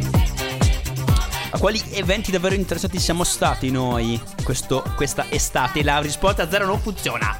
A 1.51 1.57
quali 1.57 1.81
eventi 1.91 2.31
davvero 2.31 2.53
interessanti 2.55 2.99
siamo 2.99 3.23
stati 3.23 3.71
noi 3.71 4.21
questo- 4.43 4.83
questa 4.95 5.25
estate? 5.29 5.83
La 5.83 5.99
risposta 5.99 6.47
zero 6.49 6.65
non 6.65 6.79
funziona. 6.79 7.37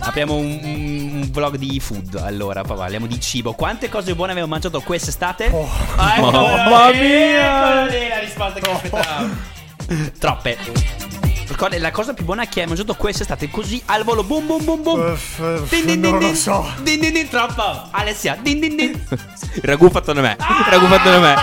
Apriamo 0.00 0.34
un, 0.34 0.60
un- 0.62 1.10
un 1.14 1.28
vlog 1.32 1.56
di 1.56 1.80
food. 1.80 2.14
Allora, 2.16 2.62
parliamo 2.62 3.06
di 3.06 3.18
cibo. 3.20 3.54
Quante 3.54 3.88
cose 3.88 4.14
buone 4.14 4.32
abbiamo 4.32 4.50
mangiato 4.50 4.80
quest'estate? 4.82 5.46
Ah, 5.96 6.16
eccola 6.18 6.40
Mamma 6.40 6.90
lì, 6.90 6.98
mia! 6.98 7.46
eccola 7.46 7.84
lì 7.86 8.08
la 8.08 8.18
risposta 8.18 8.60
che 8.60 8.70
aspettavo. 8.70 9.28
Troppe. 10.18 10.56
Ricordi, 11.46 11.78
la 11.78 11.90
cosa 11.90 12.14
più 12.14 12.24
buona 12.24 12.46
che 12.46 12.62
hai 12.62 12.66
mangiato 12.66 12.94
quest'estate 12.94 13.50
così 13.50 13.80
al 13.86 14.02
volo 14.02 14.22
boom 14.24 14.46
boom 14.46 14.64
boom 14.64 14.82
boom. 14.82 15.12
Uff, 15.12 15.38
uff, 15.38 15.68
Din, 15.70 15.84
din, 15.86 16.00
din, 16.00 16.10
non 16.10 16.12
lo 16.12 16.18
din. 16.26 16.34
so. 16.36 16.66
Din 16.82 17.00
din 17.00 17.12
din 17.12 17.28
troppo. 17.28 17.88
Alessia, 17.90 18.36
din 18.42 18.60
din 18.60 18.76
din. 18.76 19.06
Ragù 19.62 19.88
fatto 19.90 20.12
da 20.12 20.20
me. 20.20 20.36
Il 20.40 20.64
ragù 20.70 20.86
fatto 20.86 21.10
da 21.10 21.18
me. 21.18 21.34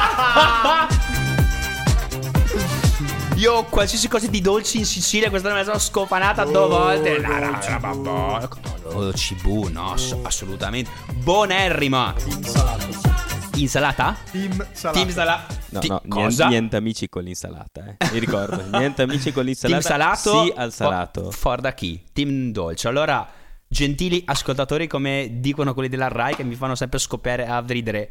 Io 3.35 3.63
qualsiasi 3.63 4.07
cosa 4.07 4.27
di 4.27 4.39
dolci 4.41 4.77
in 4.77 4.85
Sicilia 4.85 5.29
quest'anno 5.29 5.53
me 5.55 5.59
la 5.61 5.65
sono 5.65 5.79
scofanata 5.79 6.43
due 6.45 6.67
volte. 6.67 7.17
No, 7.19 7.39
no, 7.39 7.49
no, 7.49 7.79
vabbè. 7.79 8.47
Oh, 8.93 9.13
cibu, 9.13 9.67
no, 9.71 9.93
ass- 9.93 10.15
assolutamente. 10.23 10.89
Buonerrima. 11.13 12.13
Insalata? 12.25 13.30
Team 13.61 13.69
salata. 13.69 14.17
Team 14.31 15.09
salata. 15.09 15.53
No, 15.69 15.79
Ti- 15.79 15.87
no, 15.87 16.01
niente, 16.05 16.45
niente 16.47 16.75
amici 16.77 17.07
con 17.09 17.23
l'insalata, 17.23 17.85
eh. 17.85 18.09
Mi 18.11 18.17
ricordo, 18.17 18.59
niente 18.75 19.03
amici 19.03 19.31
con 19.31 19.45
l'insalata. 19.45 19.81
Team 19.87 19.91
salato? 19.91 20.43
Sì 20.45 20.53
al 20.55 20.73
salato. 20.73 21.23
Fo- 21.25 21.31
for 21.31 21.61
da 21.61 21.73
chi? 21.73 22.03
Team 22.11 22.51
dolce. 22.51 22.87
Allora, 22.87 23.29
gentili 23.67 24.23
ascoltatori, 24.25 24.87
come 24.87 25.29
dicono 25.33 25.75
quelli 25.75 25.89
della 25.89 26.07
Rai, 26.07 26.35
che 26.35 26.43
mi 26.43 26.55
fanno 26.55 26.73
sempre 26.73 26.97
scoppiare 26.97 27.45
a 27.45 27.63
ridere. 27.65 28.09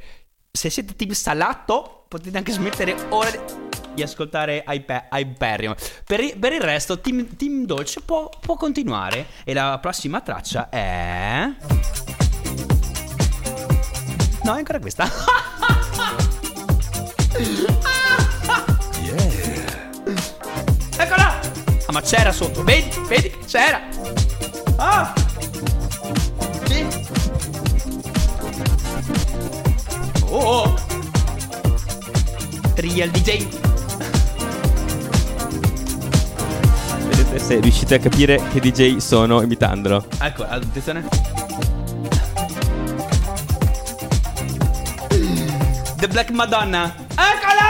Se 0.52 0.70
siete 0.70 0.94
team 0.94 1.10
salato, 1.12 2.04
potete 2.06 2.36
anche 2.36 2.52
smettere 2.52 2.94
ora 3.08 3.30
di, 3.92 4.02
ascoltare 4.02 4.62
Hype- 4.68 5.08
Hyperion. 5.10 5.74
Per, 6.04 6.38
per 6.38 6.52
il 6.52 6.60
resto, 6.60 7.00
team, 7.00 7.36
team 7.36 7.64
dolce 7.64 8.00
può, 8.02 8.28
può 8.40 8.54
continuare. 8.54 9.26
E 9.42 9.52
la 9.52 9.78
prossima 9.80 10.20
traccia 10.20 10.68
è. 10.68 11.48
No, 14.42 14.54
è 14.54 14.58
ancora 14.58 14.78
questa. 14.80 15.08
Eccola! 20.96 21.40
Ah, 21.86 21.92
ma 21.92 22.00
c'era 22.00 22.32
sotto, 22.32 22.62
vedi? 22.64 22.90
Vedi? 23.06 23.36
C'era! 23.46 23.80
Ah! 24.76 25.12
Sì. 26.64 26.86
Oh! 30.28 30.74
Real 32.76 33.10
DJ. 33.10 33.46
Vedete 37.08 37.38
se 37.38 37.60
riuscite 37.60 37.96
a 37.96 37.98
capire 37.98 38.40
che 38.52 38.60
DJ 38.60 38.96
sono 38.96 39.42
imitandolo. 39.42 40.06
Ecco, 40.20 40.44
attenzione. 40.44 41.29
Black 46.10 46.30
Madonna. 46.30 46.92
Eccola! 47.10 47.68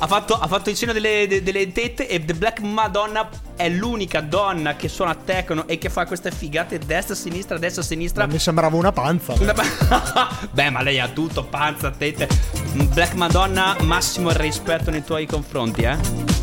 Ha 0.00 0.06
fatto, 0.06 0.34
ha 0.34 0.46
fatto 0.48 0.68
il 0.68 0.76
segno 0.76 0.92
delle, 0.92 1.26
de- 1.28 1.42
delle 1.42 1.70
tette 1.72 2.08
e 2.08 2.22
The 2.22 2.34
Black 2.34 2.60
Madonna 2.60 3.28
è 3.56 3.68
l'unica 3.68 4.20
donna 4.20 4.74
che 4.74 4.88
suona 4.88 5.14
techno 5.14 5.66
e 5.66 5.78
che 5.78 5.88
fa 5.88 6.04
queste 6.06 6.30
figate 6.32 6.78
destra, 6.78 7.14
sinistra, 7.14 7.56
destra, 7.56 7.82
sinistra. 7.82 8.26
Mi 8.26 8.38
sembrava 8.40 8.76
una 8.76 8.92
panza. 8.92 9.34
Beh, 10.50 10.70
ma 10.70 10.82
lei 10.82 10.98
ha 10.98 11.08
tutto, 11.08 11.44
panza, 11.44 11.90
tette. 11.92 12.28
Black 12.92 13.14
Madonna, 13.14 13.76
massimo 13.82 14.30
rispetto 14.32 14.90
nei 14.90 15.04
tuoi 15.04 15.26
confronti, 15.26 15.82
eh. 15.82 16.33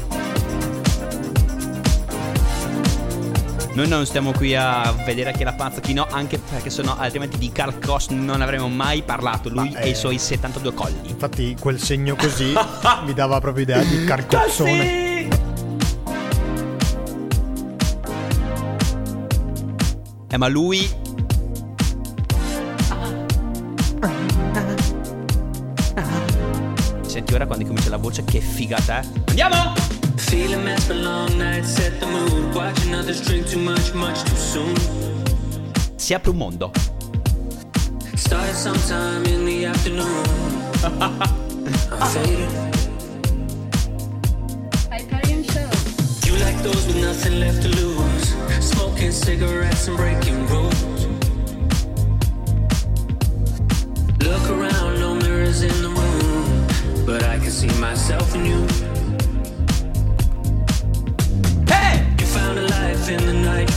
Noi 3.74 3.88
non 3.88 4.06
stiamo 4.06 4.34
qui 4.34 4.54
a 4.54 4.92
vedere 5.06 5.32
chi 5.32 5.42
è 5.42 5.44
la 5.46 5.54
panza, 5.54 5.80
chi 5.80 5.94
no, 5.94 6.06
anche 6.12 6.38
perché 6.38 6.70
sennò 6.70 6.98
altrimenti 6.98 7.38
di 7.38 7.54
Carl 7.54 7.80
Koss 7.80 8.10
non 8.10 8.42
avremmo 8.42 8.68
mai 8.68 9.02
parlato, 9.02 9.48
lui 9.48 9.70
Ma, 9.72 9.80
e 9.80 9.88
i 9.88 9.92
eh, 9.92 9.96
suoi 9.96 10.18
72 10.20 10.74
colli. 10.74 11.00
Infatti 11.04 11.56
quel 11.58 11.80
segno 11.80 12.16
così 12.16 12.54
mi 13.06 13.14
dava 13.14 13.40
proprio 13.40 13.64
idea 13.64 13.82
di 13.82 14.04
carcazzone. 14.04 14.84
Sì! 14.84 15.02
Eh, 20.28 20.38
ma 20.38 20.48
lui. 20.48 20.90
Senti 27.04 27.34
ora 27.34 27.46
quando 27.46 27.66
comincia 27.66 27.90
la 27.90 27.98
voce, 27.98 28.26
che 28.26 28.42
figata, 28.42 29.02
eh? 29.02 29.08
Andiamo! 29.28 30.01
Feeling 30.32 30.64
mess 30.64 30.88
for 30.88 30.94
long 30.94 31.38
nights, 31.38 31.74
set 31.76 32.00
the 32.00 32.08
mood. 32.08 32.56
Watching 32.56 32.96
others 32.96 33.20
drink 33.20 33.48
too 33.48 33.60
much, 33.60 33.94
much 33.94 34.24
too 34.24 34.38
soon. 34.38 34.76
Si 35.98 36.14
apre 36.14 36.32
un 36.32 36.38
mondo. 36.38 36.72
Started 38.16 38.56
sometime 38.56 39.26
in 39.26 39.44
the 39.44 39.66
afternoon. 39.66 40.24
I'm 41.92 42.08
faded. 42.14 42.50
Hyperion 44.90 45.44
Show. 45.44 45.70
You 46.26 46.40
like 46.40 46.64
those 46.64 46.88
with 46.88 47.02
nothing 47.02 47.42
left 47.42 47.62
to 47.64 47.68
lose. 47.68 48.34
Smoking 48.62 49.12
cigarettes 49.12 49.90
and 49.90 49.98
breaking 49.98 50.48
rules. 50.48 51.08
Look 54.24 54.50
around, 54.50 54.98
no 55.02 55.14
mirrors 55.14 55.62
in 55.62 55.82
the 55.82 55.90
room. 55.90 57.06
But 57.06 57.22
I 57.24 57.38
can 57.38 57.52
see 57.52 57.68
myself 57.82 58.34
in 58.34 58.46
you. 58.46 58.91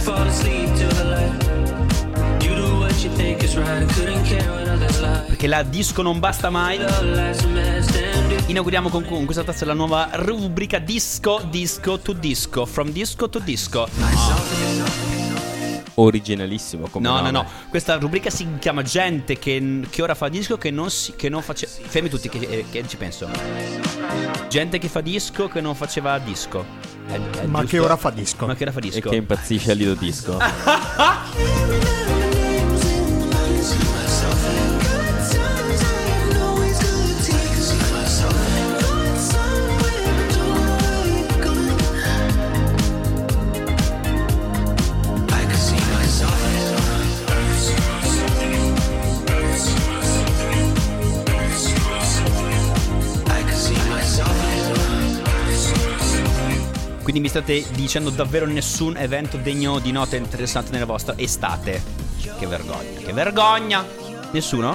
Fall 0.04 0.26
asleep 0.28 0.68
till 0.76 0.88
the 0.88 1.04
light. 1.04 2.44
You 2.44 2.54
do 2.54 2.78
what 2.78 3.02
you 3.02 3.10
think 3.16 3.42
is 3.42 3.56
right, 3.56 3.86
couldn't 3.94 4.22
care 4.24 4.46
what 4.50 4.68
others 4.68 5.00
like. 5.00 5.26
Perché 5.28 5.46
la 5.46 5.62
disco 5.62 6.02
non 6.02 6.18
basta 6.20 6.50
mai. 6.50 6.78
Inauguriamo 8.46 8.90
con, 8.90 9.04
con 9.06 9.24
questa 9.24 9.42
tazza 9.42 9.64
la 9.64 9.72
nuova 9.72 10.10
rubrica 10.12 10.78
Disco, 10.78 11.42
Disco 11.48 11.98
to 11.98 12.12
Disco. 12.12 12.66
From 12.66 12.90
Disco 12.90 13.28
to 13.30 13.38
Disco. 13.38 13.88
Originalissimo 15.96 16.88
come 16.88 17.06
No, 17.06 17.14
no, 17.14 17.20
nome. 17.22 17.30
no. 17.30 17.46
Questa 17.70 17.96
rubrica 17.96 18.28
si 18.28 18.46
chiama 18.58 18.82
Gente 18.82 19.38
che, 19.38 19.80
che 19.88 20.02
ora 20.02 20.14
fa 20.14 20.28
disco 20.28 20.58
che 20.58 20.70
non, 20.70 20.90
si, 20.90 21.14
che 21.14 21.28
non 21.28 21.40
faceva. 21.40 21.70
Fermi 21.86 22.08
tutti 22.10 22.28
che, 22.28 22.38
eh, 22.38 22.64
che 22.70 22.86
ci 22.86 22.96
penso. 22.96 23.28
Gente 24.48 24.78
che 24.78 24.88
fa 24.88 25.00
disco 25.00 25.48
che 25.48 25.60
non 25.60 25.74
faceva 25.74 26.18
disco. 26.18 26.64
È- 27.06 27.12
è 27.40 27.46
Ma 27.46 27.60
giusto? 27.60 27.76
che 27.76 27.82
ora 27.82 27.96
fa 27.96 28.10
disco? 28.10 28.46
Ma 28.46 28.54
che 28.54 28.62
ora 28.64 28.72
fa 28.72 28.78
E 28.78 28.82
disco? 28.82 29.08
che 29.10 29.16
impazzisce 29.16 29.70
a 29.70 29.74
Lido 29.74 29.94
Disco. 29.94 30.38
Quindi 57.04 57.20
mi 57.20 57.28
state 57.28 57.62
dicendo 57.74 58.08
davvero 58.08 58.46
nessun 58.46 58.96
evento 58.96 59.36
degno 59.36 59.78
di 59.78 59.92
nota 59.92 60.16
interessante 60.16 60.72
nella 60.72 60.86
vostra 60.86 61.12
estate. 61.18 61.82
Che 62.38 62.46
vergogna, 62.46 62.98
che 63.04 63.12
vergogna! 63.12 63.84
Nessuno? 64.32 64.74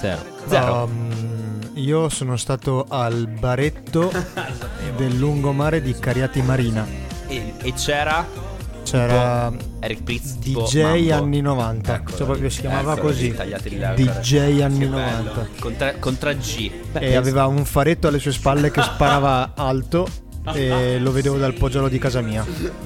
Zero. 0.00 0.22
Zero. 0.48 0.84
Um, 0.84 1.58
io 1.74 2.08
sono 2.08 2.38
stato 2.38 2.86
al 2.88 3.28
baretto 3.28 4.10
del 4.96 5.18
lungomare 5.18 5.82
di 5.82 5.94
Cariati 5.98 6.40
Marina. 6.40 6.86
E, 7.26 7.52
e 7.60 7.72
c'era 7.74 8.26
C'era 8.82 9.52
Eric 9.80 10.02
Pritz 10.02 10.38
tipo 10.38 10.62
DJ 10.62 10.82
Mambo. 10.82 11.14
anni 11.14 11.40
90. 11.42 11.94
Ecco, 11.94 12.16
cioè 12.16 12.26
proprio 12.26 12.48
si 12.48 12.60
chiamava 12.60 12.92
eccolo 12.94 13.08
così. 13.08 13.30
DJ 13.32 14.60
anni 14.62 14.78
Che 14.78 14.86
90. 14.86 15.22
bello. 15.32 15.48
Con, 15.60 15.76
tre- 15.76 15.98
con 15.98 16.16
3G. 16.18 16.70
E 16.94 17.14
aveva 17.16 17.46
un 17.46 17.64
faretto 17.66 18.08
alle 18.08 18.18
sue 18.18 18.32
spalle 18.32 18.70
che 18.70 18.80
sparava 18.80 19.52
alto 19.56 20.08
e 20.52 20.98
lo 20.98 21.10
vedevo 21.12 21.38
dal 21.38 21.54
poggiolo 21.54 21.88
di 21.88 21.98
casa 21.98 22.20
mia. 22.20 22.44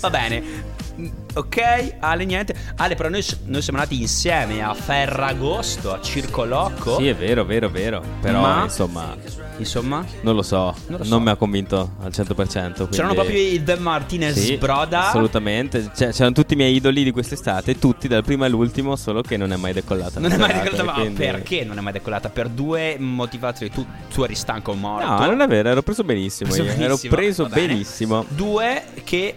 Va 0.00 0.10
bene. 0.10 0.86
Ok, 1.34 1.94
Ale, 2.00 2.24
niente. 2.24 2.54
Ale, 2.76 2.94
però 2.96 3.08
noi, 3.08 3.24
noi 3.44 3.62
siamo 3.62 3.78
andati 3.78 4.00
insieme 4.00 4.62
a 4.62 4.74
Ferragosto, 4.74 5.92
a 5.92 6.00
Circoloco. 6.00 6.96
Sì, 6.96 7.06
è 7.08 7.14
vero, 7.14 7.44
vero, 7.44 7.68
vero. 7.68 8.02
Però, 8.20 8.40
Ma- 8.40 8.62
insomma, 8.64 9.16
Insomma, 9.58 10.04
non 10.20 10.36
lo 10.36 10.42
so. 10.42 10.56
Non 10.56 10.74
Non, 10.86 10.98
lo 10.98 11.04
so. 11.04 11.20
mi 11.20 11.30
ha 11.30 11.36
convinto 11.36 11.90
al 12.00 12.12
100%. 12.12 12.74
quindi- 12.74 12.96
c'erano 12.96 13.14
proprio 13.14 13.38
i 13.40 13.60
The 13.62 13.76
Martinez 13.76 14.38
Sì, 14.38 14.56
Broda. 14.56 15.08
Assolutamente. 15.08 15.90
C'erano 15.96 16.30
tutti 16.32 16.54
i 16.54 16.56
miei 16.56 16.74
idoli 16.76 17.02
di 17.02 17.10
quest'estate, 17.10 17.76
tutti 17.78 18.06
dal 18.06 18.22
primo 18.22 18.44
all'ultimo, 18.44 18.94
solo 18.94 19.20
che 19.20 19.36
non 19.36 19.52
è 19.52 19.56
mai 19.56 19.72
decollata. 19.72 20.20
Non 20.20 20.30
è 20.32 20.36
mai 20.36 20.52
decollata, 20.52 20.82
ma 20.84 20.92
quindi- 20.92 21.14
perché 21.16 21.64
non 21.64 21.76
è 21.78 21.80
mai 21.80 21.92
decollata? 21.92 22.28
Per 22.28 22.48
due 22.48 22.96
motivazioni. 23.00 23.72
Tu, 23.72 23.84
tu 24.12 24.22
eri 24.22 24.36
stanco 24.36 24.74
morto. 24.74 25.06
No, 25.06 25.26
non 25.26 25.40
è 25.40 25.48
vero, 25.48 25.68
ero 25.70 25.82
preso 25.82 26.04
benissimo. 26.04 26.50
Preso 26.50 26.64
io. 26.64 26.76
benissimo, 26.76 27.12
Ero 27.12 27.16
preso 27.16 27.46
benissimo. 27.46 28.24
Due 28.28 28.82
che 29.02 29.34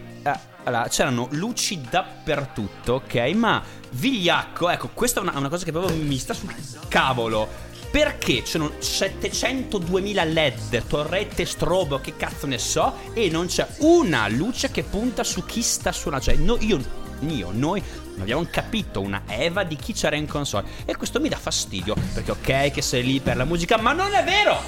allora, 0.64 0.88
c'erano 0.88 1.28
luci 1.32 1.82
dappertutto, 1.82 2.94
ok? 2.94 3.16
Ma 3.34 3.64
vigliacco, 3.92 4.70
ecco, 4.70 4.90
questa 4.94 5.20
è 5.20 5.24
una, 5.24 5.38
una 5.38 5.50
cosa 5.50 5.66
che 5.66 5.72
proprio 5.72 5.96
mi 5.96 6.18
sta 6.18 6.34
sul 6.34 6.54
cavolo. 6.88 7.70
Perché 7.92 8.44
c'erano 8.44 8.72
702.000 8.80 10.32
LED, 10.32 10.88
torrette, 10.88 11.46
strobo, 11.46 12.00
che 12.00 12.16
cazzo 12.16 12.48
ne 12.48 12.58
so, 12.58 12.96
e 13.14 13.30
non 13.30 13.48
c'è 13.48 13.68
una 13.80 14.30
luce 14.30 14.72
che 14.72 14.84
punta 14.84 15.26
su 15.26 15.44
chi 15.46 15.62
sta 15.62 15.92
suonando. 15.92 16.26
Cioè, 16.26 16.36
no- 16.36 16.58
io, 16.62 16.80
io, 17.20 17.50
noi 17.52 17.84
non 18.12 18.22
abbiamo 18.22 18.48
capito 18.50 19.02
una 19.02 19.24
Eva 19.28 19.64
di 19.64 19.76
chi 19.76 19.92
c'era 19.92 20.16
in 20.16 20.26
console. 20.26 20.68
E 20.86 20.96
questo 20.96 21.20
mi 21.20 21.28
dà 21.28 21.36
fastidio, 21.36 21.96
perché 22.14 22.32
ok 22.32 22.72
che 22.72 22.82
sei 22.82 23.04
lì 23.04 23.20
per 23.20 23.36
la 23.36 23.46
musica, 23.46 23.78
ma 23.78 23.92
non 23.92 24.14
è 24.14 24.24
vero! 24.24 24.64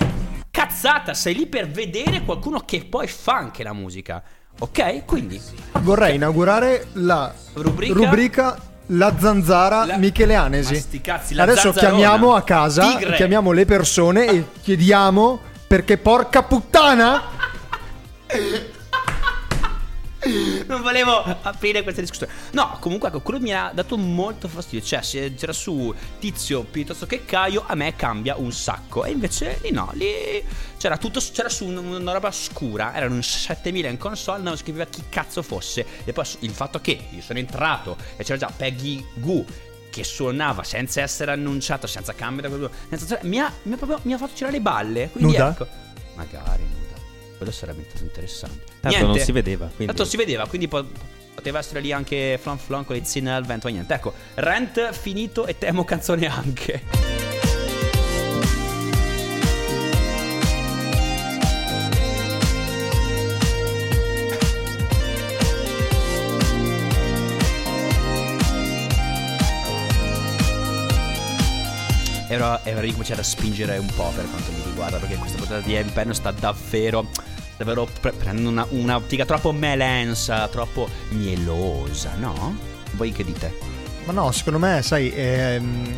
Cazzata, 0.52 1.14
sei 1.14 1.34
lì 1.34 1.48
per 1.48 1.70
vedere 1.70 2.24
qualcuno 2.24 2.60
che 2.60 2.84
poi 2.84 3.08
fa 3.08 3.36
anche 3.36 3.64
la 3.64 3.74
musica. 3.74 4.22
Ok? 4.60 5.06
Quindi 5.06 5.42
Vorrei 5.82 6.16
inaugurare 6.16 6.88
la 6.94 7.34
Rubrica? 7.54 7.94
rubrica, 7.94 8.58
La 8.88 9.14
zanzara 9.18 9.86
La- 9.86 9.98
Michele 9.98 10.36
Anesi. 10.36 10.74
Ma 10.74 10.80
sti 10.80 11.02
cazzi, 11.02 11.34
la 11.34 11.44
Adesso 11.44 11.72
zanzarona. 11.72 11.98
chiamiamo 11.98 12.36
a 12.36 12.42
casa, 12.44 12.96
Tigre. 12.98 13.16
chiamiamo 13.16 13.52
le 13.52 13.66
persone 13.66 14.26
e 14.28 14.46
chiediamo 14.62 15.40
perché 15.68 15.98
porca 15.98 16.44
puttana 16.44 17.22
non 20.68 20.82
volevo 20.82 21.24
aprire 21.42 21.84
questa 21.84 22.02
discussione. 22.02 22.32
No, 22.52 22.78
comunque 22.80 23.10
ecco, 23.10 23.22
quello 23.22 23.40
mi 23.40 23.54
ha 23.54 23.72
dato 23.74 23.98
molto 23.98 24.48
fastidio. 24.48 24.86
Cioè, 24.86 25.02
se 25.02 25.34
c'era 25.36 25.54
su 25.54 25.94
Tizio 26.20 26.64
piuttosto 26.64 27.06
che 27.06 27.26
Caio, 27.26 27.64
a 27.68 27.76
me 27.76 27.96
cambia 27.96 28.36
un 28.36 28.52
sacco. 28.52 29.04
E 29.06 29.12
invece 29.12 29.60
lì 29.64 29.72
no, 29.72 29.90
lì 29.94 30.12
c'era 30.78 30.98
tutto, 30.98 31.20
c'era 31.32 31.50
su 31.50 31.66
un- 31.66 31.78
una 31.78 32.12
roba 32.14 32.32
scura. 32.32 32.94
Erano 32.96 33.16
in 33.16 33.24
7000 33.24 33.90
in 33.90 33.98
console, 33.98 34.42
non 34.42 34.58
scriveva 34.58 34.86
chi 34.86 35.04
cazzo 35.10 35.42
fosse. 35.42 35.86
E 36.04 36.14
poi 36.14 36.26
il 36.40 36.52
fatto 36.52 36.80
che 36.80 37.08
io 37.10 37.22
sono 37.22 37.40
entrato 37.40 37.98
e 38.18 38.24
c'era 38.24 38.38
già 38.38 38.52
Peggy 38.56 39.06
Goo 39.16 39.46
che 39.90 40.04
suonava 40.04 40.64
senza 40.64 41.02
essere 41.02 41.32
annunciato, 41.32 41.86
senza 41.86 42.14
cambio 42.14 42.42
da 42.42 42.50
quello. 42.50 42.72
senza- 42.90 43.20
mi, 43.24 43.40
ha, 43.40 43.52
mi 43.64 43.74
ha 43.74 43.78
proprio 43.78 44.00
mi 44.04 44.14
ha 44.14 44.18
fatto 44.18 44.34
tirare 44.34 44.54
le 44.54 44.62
balle. 44.62 45.10
Quindi 45.12 45.34
Nuda? 45.34 45.50
ecco. 45.52 45.68
Magari 46.16 46.64
nuda. 46.64 46.82
Quello 47.44 47.52
sarebbe 47.52 47.84
stato 47.88 48.04
interessante. 48.04 48.64
Tanto 48.80 48.98
Niente. 48.98 49.18
non 49.18 49.20
si 49.20 49.32
vedeva. 49.32 49.66
Quindi... 49.66 49.86
Tanto 49.86 50.06
si 50.06 50.18
vedeva, 50.18 50.48
quindi 50.48 50.68
po- 50.68 50.86
poteva 51.34 51.60
essere 51.60 51.82
lì 51.82 51.92
anche 51.92 52.40
Flan 52.42 52.58
Flan 52.58 52.86
con 52.86 52.96
le 52.96 53.04
zinne 53.04 53.34
al 53.34 53.46
vento. 53.46 53.68
Niente, 53.68 53.94
ecco, 53.94 54.14
rent 54.36 54.92
finito 54.94 55.46
e 55.46 55.58
temo 55.58 55.84
canzone 55.84 56.28
anche. 56.28 57.12
Era, 72.30 72.66
era 72.66 72.80
ricominciare 72.80 73.22
a 73.22 73.24
spingere 73.24 73.78
un 73.78 73.86
po' 73.94 74.10
per 74.16 74.28
quanto 74.28 74.52
mi 74.54 74.64
riguarda, 74.66 74.98
perché 74.98 75.18
questa 75.18 75.38
puntata 75.38 75.60
di 75.60 75.76
Heavy 75.76 75.92
Pen 75.92 76.16
sta 76.16 76.32
davvero, 76.32 77.08
davvero 77.58 77.88
pre- 78.00 78.12
prendendo 78.14 78.50
una, 78.50 78.66
un'ottica 78.70 79.26
troppo 79.26 79.52
melensa, 79.52 80.48
troppo 80.48 80.88
mielosa, 81.10 82.16
no? 82.18 82.56
Voi 82.94 83.12
che 83.12 83.24
dite? 83.24 83.54
Ma 84.06 84.14
no, 84.14 84.32
secondo 84.32 84.60
me, 84.60 84.82
sai, 84.82 85.12
ehm, 85.16 85.94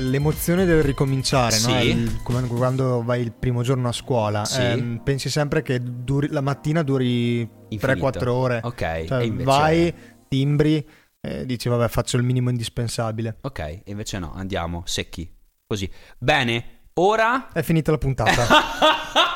l'emozione 0.00 0.64
del 0.64 0.82
ricominciare, 0.82 1.58
no? 1.60 1.68
Sì. 1.80 1.88
Il- 1.88 2.20
come 2.22 2.46
quando 2.46 3.02
vai 3.02 3.22
il 3.22 3.32
primo 3.32 3.62
giorno 3.62 3.88
a 3.88 3.92
scuola, 3.92 4.44
Sì. 4.44 4.60
ehm, 4.60 5.00
pensi 5.02 5.30
sempre 5.30 5.62
che 5.62 5.80
duri- 5.82 6.28
la 6.30 6.40
mattina 6.42 6.82
duri 6.82 7.38
Infinito. 7.40 7.78
3-4 7.86 8.32
ore. 8.34 8.60
Ok, 8.62 9.04
Cioè, 9.06 9.22
invece- 9.22 9.44
vai, 9.44 9.94
timbri, 10.28 10.86
e 11.20 11.44
dici 11.46 11.68
vabbè 11.68 11.88
faccio 11.88 12.16
il 12.16 12.22
minimo 12.22 12.50
indispensabile. 12.50 13.38
Ok, 13.42 13.82
invece 13.86 14.18
no, 14.18 14.32
andiamo 14.34 14.82
secchi. 14.86 15.30
Così. 15.66 15.90
Bene, 16.18 16.80
ora... 16.94 17.48
È 17.52 17.62
finita 17.62 17.90
la 17.92 17.98
puntata. 17.98 18.46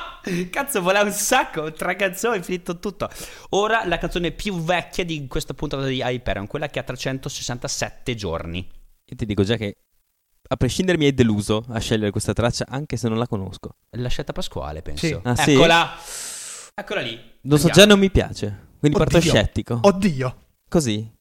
Cazzo, 0.50 0.80
voleva 0.80 1.04
un 1.04 1.12
sacco, 1.12 1.72
tre 1.72 1.96
canzoni, 1.96 2.38
è 2.38 2.42
finito 2.42 2.78
tutto. 2.78 3.08
Ora 3.50 3.86
la 3.86 3.98
canzone 3.98 4.32
più 4.32 4.62
vecchia 4.62 5.04
di 5.04 5.26
questa 5.26 5.54
puntata 5.54 5.84
di 5.84 6.00
Hyperion, 6.02 6.46
quella 6.46 6.68
che 6.68 6.78
ha 6.78 6.82
367 6.82 8.14
giorni. 8.14 8.58
Io 9.06 9.16
ti 9.16 9.26
dico 9.26 9.42
già 9.42 9.56
che 9.56 9.76
a 10.46 10.56
prescindere 10.56 10.98
mi 10.98 11.06
hai 11.06 11.14
deluso 11.14 11.64
a 11.68 11.78
scegliere 11.78 12.10
questa 12.10 12.32
traccia 12.32 12.66
anche 12.68 12.96
se 12.96 13.08
non 13.08 13.18
la 13.18 13.26
conosco. 13.26 13.76
La 13.90 14.08
scelta 14.08 14.32
pasquale, 14.32 14.82
penso. 14.82 15.06
Sì. 15.06 15.18
Ah, 15.22 15.36
sì? 15.36 15.52
Eccola. 15.52 15.96
Eccola 16.74 17.00
lì. 17.00 17.20
Lo 17.42 17.56
so 17.56 17.68
già 17.68 17.86
non 17.86 17.98
mi 17.98 18.10
piace. 18.10 18.72
Quindi 18.78 18.98
parto 18.98 19.18
Oddio. 19.18 19.30
scettico. 19.30 19.78
Oddio. 19.82 20.36
Così. 20.68 21.12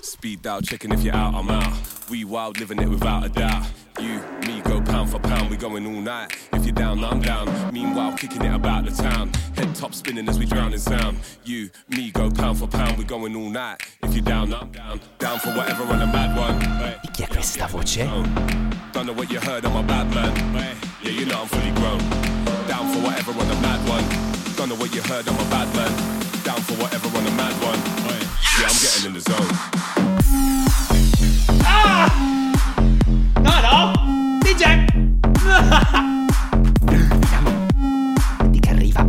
Speed 0.00 0.40
dial, 0.40 0.60
checking 0.62 0.92
if 0.92 1.02
you're 1.02 1.16
out, 1.16 1.34
I'm 1.34 1.50
out. 1.50 1.72
We 2.08 2.24
wild, 2.24 2.58
living 2.58 2.80
it 2.80 2.88
without 2.88 3.24
a 3.24 3.28
doubt. 3.28 3.64
You, 3.98 4.20
me, 4.46 4.60
go 4.62 4.80
pound 5.02 5.10
for 5.10 5.28
pound, 5.28 5.50
we 5.50 5.56
going 5.56 5.86
all 5.86 6.00
night. 6.00 6.36
If 6.52 6.64
you're 6.64 6.74
down, 6.74 7.02
I'm 7.04 7.20
down. 7.20 7.72
Meanwhile, 7.72 8.16
kicking 8.16 8.44
it 8.44 8.54
about 8.54 8.84
the 8.84 8.90
town. 8.90 9.32
Head 9.56 9.74
top 9.74 9.94
spinning 9.94 10.28
as 10.28 10.38
we 10.38 10.46
drown 10.46 10.72
in 10.72 10.78
sound. 10.78 11.18
You, 11.44 11.70
me, 11.88 12.10
go 12.12 12.30
pound 12.30 12.58
for 12.58 12.68
pound, 12.68 12.98
we 12.98 13.04
going 13.04 13.34
all 13.34 13.48
night. 13.50 13.82
If 14.02 14.14
you're 14.14 14.24
down, 14.24 14.54
I'm 14.54 14.70
down. 14.70 15.00
Down 15.18 15.38
for 15.40 15.50
whatever 15.54 15.82
on 15.84 16.02
a 16.02 16.06
mad 16.06 16.36
one. 16.36 16.58
Di 17.02 17.08
chi 17.10 17.22
è 17.24 17.28
questa 17.28 17.66
voce? 17.66 18.04
Don't 18.92 19.06
know 19.06 19.12
what 19.12 19.30
you 19.30 19.40
heard, 19.40 19.64
I'm 19.64 19.76
a 19.76 19.82
bad 19.82 20.08
man. 20.14 20.76
Yeah, 21.02 21.10
you 21.10 21.26
know 21.26 21.40
I'm 21.40 21.48
fully 21.48 21.72
grown. 21.72 21.98
Down 22.68 22.86
for 22.92 23.00
whatever 23.00 23.32
on 23.32 23.50
a 23.50 23.60
mad 23.60 23.80
one. 23.88 24.04
Don't 24.56 24.68
know 24.68 24.76
what 24.76 24.94
you 24.94 25.02
heard, 25.02 25.26
I'm 25.26 25.34
a 25.34 25.50
bad 25.50 25.74
man. 25.74 25.90
Down 26.44 26.60
for 26.60 26.74
whatever 26.74 27.08
on 27.08 27.26
a 27.26 27.30
mad 27.32 27.54
one. 27.60 27.78
Yeah, 28.60 28.68
I'm 28.68 28.78
getting 28.78 29.06
in 29.06 29.14
the 29.14 29.20
zone. 29.20 29.50
Ah! 31.64 32.08
No, 33.42 33.60
no! 33.62 34.21
DJ! 34.42 34.84
Vediamo. 36.84 37.50
Di 38.50 38.60
che 38.60 38.70
arriva. 38.70 39.06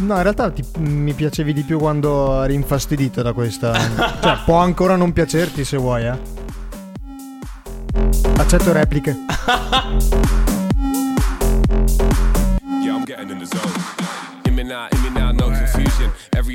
No, 0.00 0.14
in 0.16 0.22
realtà 0.22 0.50
ti- 0.50 0.64
mi 0.78 1.12
piacevi 1.12 1.52
di 1.52 1.62
più 1.62 1.78
quando 1.78 2.42
eri 2.42 2.54
infastidito 2.54 3.20
da 3.22 3.32
questa. 3.32 3.74
cioè, 4.20 4.38
può 4.44 4.56
ancora 4.58 4.96
non 4.96 5.12
piacerti 5.12 5.64
se 5.64 5.76
vuoi, 5.76 6.06
eh. 6.06 6.18
Accetto 8.36 8.72
repliche. 8.72 9.16
Yeah, 12.80 12.94
I'm 12.94 13.04
getting 13.04 13.30
in 13.30 13.38
the 13.38 13.44
zone. 13.46 13.77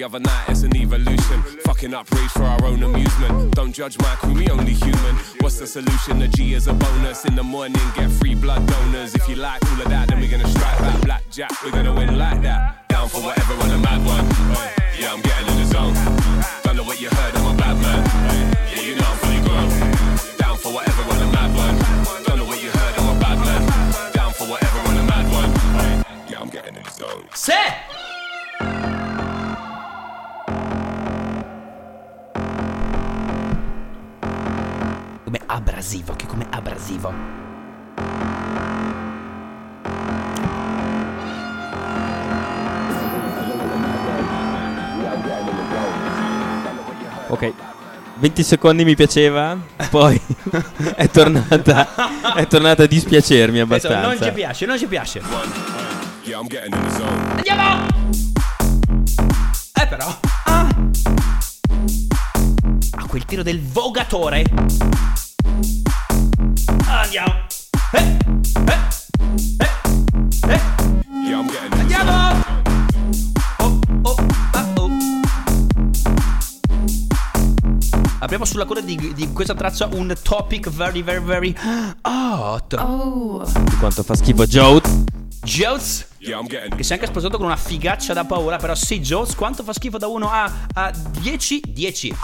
Other 0.04 0.20
night 0.20 0.46
it's 0.50 0.64
an 0.64 0.76
evolution. 0.76 1.42
Fucking 1.66 1.94
up 1.94 2.12
rage 2.12 2.32
for 2.32 2.44
our 2.44 2.66
own 2.66 2.84
amusement. 2.84 3.56
Don't 3.56 3.72
judge 3.72 3.98
my 4.00 4.16
crew, 4.16 4.34
we 4.34 4.50
only 4.50 4.74
human. 4.74 5.16
What's 5.40 5.60
the 5.60 5.68
solution? 5.68 6.20
The 6.20 6.28
G 6.28 6.54
is 6.54 6.68
a 6.68 6.74
bonus. 6.74 7.26
In 7.26 7.36
the 7.36 7.44
morning, 7.44 7.82
get 7.96 8.12
free 8.12 8.36
blood 8.36 8.66
donors. 8.68 9.16
If 9.16 9.28
you 9.30 9.36
like 9.36 9.64
all 9.66 9.82
of 9.82 9.90
that, 9.90 10.10
then 10.10 10.20
we're 10.20 10.30
gonna 10.30 10.48
strike 10.48 10.78
back. 10.80 11.02
Blackjack, 11.02 11.52
we're 11.64 11.72
gonna 11.72 11.94
win 11.94 12.18
like 12.18 12.42
that. 12.42 12.88
Down 12.90 13.08
for 13.08 13.22
whatever 13.22 13.54
on 13.54 13.72
a 13.72 13.78
mad 13.78 14.06
one. 14.06 14.26
Yeah, 15.00 15.14
I'm 15.14 15.22
getting 15.22 15.48
in 15.48 15.58
the 15.60 15.66
zone. 15.66 15.94
Don't 16.64 16.76
know 16.76 16.84
what 16.84 17.00
you 17.00 17.10
heard, 17.10 17.36
I'm 17.36 17.54
a 17.54 17.58
bad 17.58 17.78
man. 17.82 18.04
Yeah, 18.74 18.82
you 18.82 18.96
know 18.96 19.06
I'm 19.08 19.18
fully 19.18 19.42
grown. 19.42 19.70
Down 20.38 20.58
for 20.58 20.74
whatever 20.74 21.02
on 21.04 21.22
a 21.22 21.32
mad 21.32 21.52
one. 21.56 22.24
Don't 22.24 22.38
know 22.38 22.46
what 22.46 22.62
you 22.62 22.70
heard, 22.70 22.94
I'm 22.98 23.16
a 23.16 23.20
bad 23.20 23.38
man. 23.40 24.12
Down 24.14 24.34
for 24.34 24.46
whatever 24.48 24.80
on 24.80 24.98
a 24.98 25.04
mad 25.04 25.26
one. 25.32 25.50
Yeah, 26.30 26.40
I'm 26.42 26.50
getting 26.50 26.76
in 26.76 26.84
the 26.84 26.92
zone. 26.92 27.26
Se! 27.34 27.83
Abrasivo, 35.54 36.16
che 36.16 36.26
come 36.26 36.48
abrasivo. 36.50 37.14
Ok. 47.28 47.54
20 48.16 48.44
secondi 48.44 48.86
mi 48.86 48.96
piaceva, 48.96 49.58
poi 49.90 50.20
è 50.96 51.10
tornata 51.10 52.36
è 52.36 52.48
tornata 52.48 52.84
a 52.84 52.86
dispiacermi 52.86 53.66
Questo 53.66 53.90
non 53.90 53.98
ci 54.00 54.06
abbastanza. 54.06 54.32
piace, 54.34 54.66
non 54.66 54.78
ci 54.78 54.86
piace. 54.86 55.22
Andiamo! 57.36 57.88
Eh 59.74 59.88
però. 59.88 60.20
Ah. 60.46 60.68
Ah, 62.92 63.06
quel 63.08 63.26
tiro 63.26 63.44
del 63.44 63.62
vogatore. 63.62 64.44
Andiamo. 66.94 67.34
Eh, 67.92 68.18
eh, 68.68 68.80
eh, 70.48 70.54
eh. 70.54 70.62
Andiamo! 71.72 72.44
Oh, 73.58 73.80
oh, 74.04 74.16
ah, 74.52 74.68
oh. 74.76 74.90
Abbiamo 78.20 78.46
sulla 78.46 78.66
coda 78.66 78.82
di, 78.82 79.14
di 79.16 79.34
questa 79.34 79.56
traccia 79.56 79.88
un 79.92 80.14
topic 80.22 80.70
very, 80.70 81.02
very, 81.02 81.20
very 81.20 81.56
hot. 82.04 82.74
Oh. 82.74 83.44
Di 83.44 83.76
quanto 83.78 84.04
fa 84.04 84.14
schifo 84.14 84.46
Joe. 84.46 84.80
Jones, 85.44 86.06
Yeah, 86.20 86.38
I'm 86.38 86.46
getting 86.48 86.76
che 86.76 86.84
si 86.84 86.92
è 86.92 86.96
anche 86.96 87.08
sposato 87.08 87.38
con 87.38 87.48
una 87.48 87.58
figaccia 87.58 88.14
da 88.14 88.24
paura, 88.24 88.58
però 88.58 88.76
sì, 88.76 89.02
Jones, 89.02 89.34
quanto 89.36 89.64
fa 89.64 89.74
schifo 89.74 89.98
da 89.98 90.06
1 90.08 90.30
a, 90.30 90.52
a 90.76 90.94
10? 91.20 91.62
10. 91.70 92.16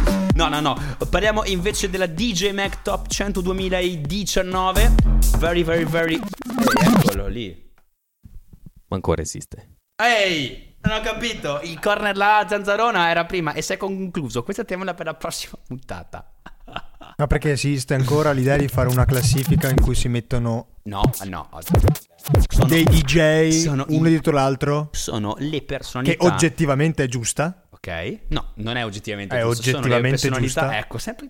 no, 0.34 0.48
no, 0.48 0.60
no. 0.60 0.76
Parliamo 1.08 1.44
invece 1.44 1.88
della 1.90 2.06
DJ 2.06 2.52
Mac 2.52 2.82
Top 2.82 3.06
100 3.08 3.40
2019. 3.40 4.94
Very, 5.38 5.62
very, 5.62 5.84
very... 5.84 6.14
Ehi, 6.14 6.20
eccolo 7.00 7.26
lì. 7.28 7.72
Ma 8.88 8.96
ancora 8.96 9.22
esiste. 9.22 9.76
Ehi, 10.02 10.76
non 10.82 10.98
ho 10.98 11.00
capito. 11.00 11.60
Il 11.62 11.78
corner 11.80 12.16
là 12.16 12.44
Zanzarona 12.48 13.08
era 13.10 13.24
prima 13.24 13.52
e 13.52 13.62
si 13.62 13.72
è 13.72 13.76
concluso. 13.76 14.42
Questa 14.42 14.64
temiamola 14.64 14.94
per 14.94 15.06
la 15.06 15.14
prossima 15.14 15.58
puntata. 15.66 16.30
No, 17.16 17.28
perché 17.28 17.52
esiste 17.52 17.94
ancora 17.94 18.32
l'idea 18.32 18.56
di 18.56 18.66
fare 18.66 18.88
una 18.88 19.04
classifica 19.04 19.68
in 19.68 19.80
cui 19.80 19.94
si 19.94 20.08
mettono 20.08 20.78
No, 20.84 21.02
no. 21.26 21.48
Sono, 22.48 22.66
dei 22.66 22.82
DJ 22.82 23.50
sono 23.50 23.84
uno 23.90 24.06
i- 24.08 24.10
dietro 24.10 24.32
l'altro, 24.32 24.88
sono 24.90 25.36
le 25.38 25.50
che 25.58 25.62
personalità. 25.64 26.24
oggettivamente 26.24 27.04
è 27.04 27.06
giusta. 27.06 27.63
Ok? 27.86 28.18
No, 28.28 28.46
non 28.56 28.76
è 28.76 28.84
oggettivamente 28.84 29.36
È 29.36 29.42
giusto. 29.42 29.60
oggettivamente 29.76 30.16
sono 30.18 30.36
le 30.36 30.40
personalità, 30.40 30.60
giusta. 30.62 30.78
Ecco, 30.78 30.98
sempre. 30.98 31.28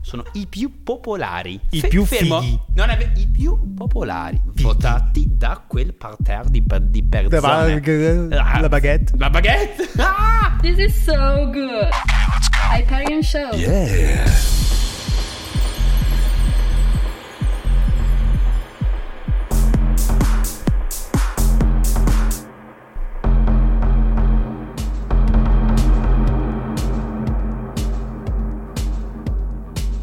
Sono 0.00 0.24
i 0.32 0.46
più 0.46 0.82
popolari. 0.82 1.60
I 1.70 1.86
più 1.86 2.04
fermo. 2.04 2.40
fighi. 2.40 2.58
Non 2.74 2.88
è 2.90 3.12
I 3.16 3.26
più 3.28 3.74
popolari. 3.74 4.40
Votati 4.44 5.26
da 5.28 5.62
quel 5.66 5.92
parterre 5.94 6.48
di, 6.50 6.62
per- 6.62 6.80
di 6.80 7.06
La, 7.10 7.28
persone. 7.28 7.80
ba- 8.28 8.42
Ah, 8.42 8.60
la 8.60 8.68
baguette. 8.68 9.12
La 9.18 9.30
baguette. 9.30 9.88
Ah! 10.00 10.56
This 10.60 10.78
is 10.78 11.04
so 11.04 11.50
good. 11.52 11.88
Hyperion 12.72 13.22
Show. 13.22 13.50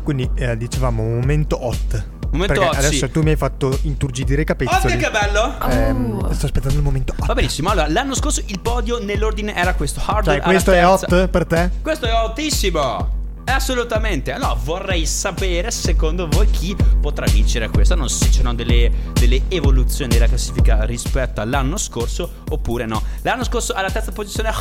Quindi 0.05 0.29
eh, 0.35 0.55
dicevamo 0.55 1.03
momento 1.03 1.65
hot. 1.65 2.05
Momento 2.29 2.53
Perché 2.53 2.67
hot, 2.69 2.75
adesso 2.77 3.05
sì. 3.07 3.11
tu 3.11 3.21
mi 3.23 3.31
hai 3.31 3.35
fatto 3.35 3.77
inturgidire 3.81 4.43
i 4.43 4.45
capezzoli. 4.45 4.93
Oddio 4.93 4.97
che 4.97 5.11
bello! 5.11 5.59
Ehm, 5.69 6.31
sto 6.31 6.45
aspettando 6.45 6.77
il 6.77 6.83
momento 6.83 7.13
hot. 7.17 7.25
Va 7.25 7.33
benissimo, 7.33 7.69
allora 7.69 7.89
l'anno 7.89 8.13
scorso 8.13 8.41
il 8.45 8.59
podio 8.59 9.03
nell'ordine 9.03 9.55
era 9.55 9.73
questo 9.73 10.01
Hardware 10.05 10.39
Cioè, 10.39 10.47
questo 10.47 10.71
è 10.71 10.81
terza. 10.81 11.05
hot 11.07 11.27
per 11.27 11.45
te? 11.45 11.69
Questo 11.81 12.05
è 12.05 12.13
ottissimo! 12.13 13.23
Assolutamente. 13.45 14.31
Allora, 14.33 14.53
vorrei 14.53 15.05
sapere, 15.05 15.71
secondo 15.71 16.27
voi, 16.27 16.49
chi 16.49 16.75
potrà 16.99 17.25
vincere 17.27 17.69
questo. 17.69 17.95
Non 17.95 18.09
so 18.09 18.23
se 18.25 18.29
c'erano 18.31 18.55
delle, 18.55 18.91
delle 19.13 19.43
evoluzioni 19.47 20.11
della 20.13 20.27
classifica 20.27 20.83
rispetto 20.83 21.39
all'anno 21.41 21.77
scorso, 21.77 22.29
oppure 22.49 22.85
no. 22.85 23.01
L'anno 23.21 23.43
scorso 23.43 23.73
alla 23.73 23.89
terza 23.91 24.11
posizione. 24.11 24.51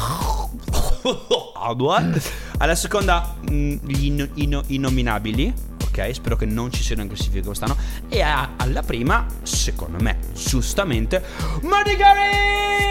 Alla 2.59 2.74
seconda, 2.74 3.35
mh, 3.51 3.74
gli 3.87 4.05
inno- 4.07 4.28
inno- 4.35 4.62
innominabili. 4.68 5.53
Ok, 5.87 6.11
spero 6.12 6.37
che 6.37 6.45
non 6.47 6.72
ci 6.72 6.82
siano 6.82 7.03
in 7.03 7.09
classifica 7.09 7.45
quest'anno. 7.47 7.76
E 8.09 8.20
a- 8.20 8.51
alla 8.57 8.82
prima, 8.82 9.24
secondo 9.43 10.03
me, 10.03 10.18
giustamente, 10.35 11.22
Madigaris! 11.62 12.82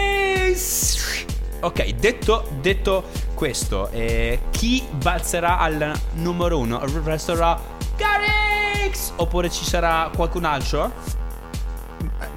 Ok, 1.60 1.84
detto, 1.94 2.48
detto 2.60 3.04
questo, 3.34 3.88
eh, 3.90 4.40
chi 4.50 4.82
balzerà 4.90 5.58
al 5.58 5.92
numero 6.14 6.58
uno? 6.58 6.80
Resterà 7.04 7.58
Garix? 7.96 9.12
Oppure 9.16 9.50
ci 9.50 9.64
sarà 9.64 10.10
qualcun 10.14 10.44
altro? 10.44 10.92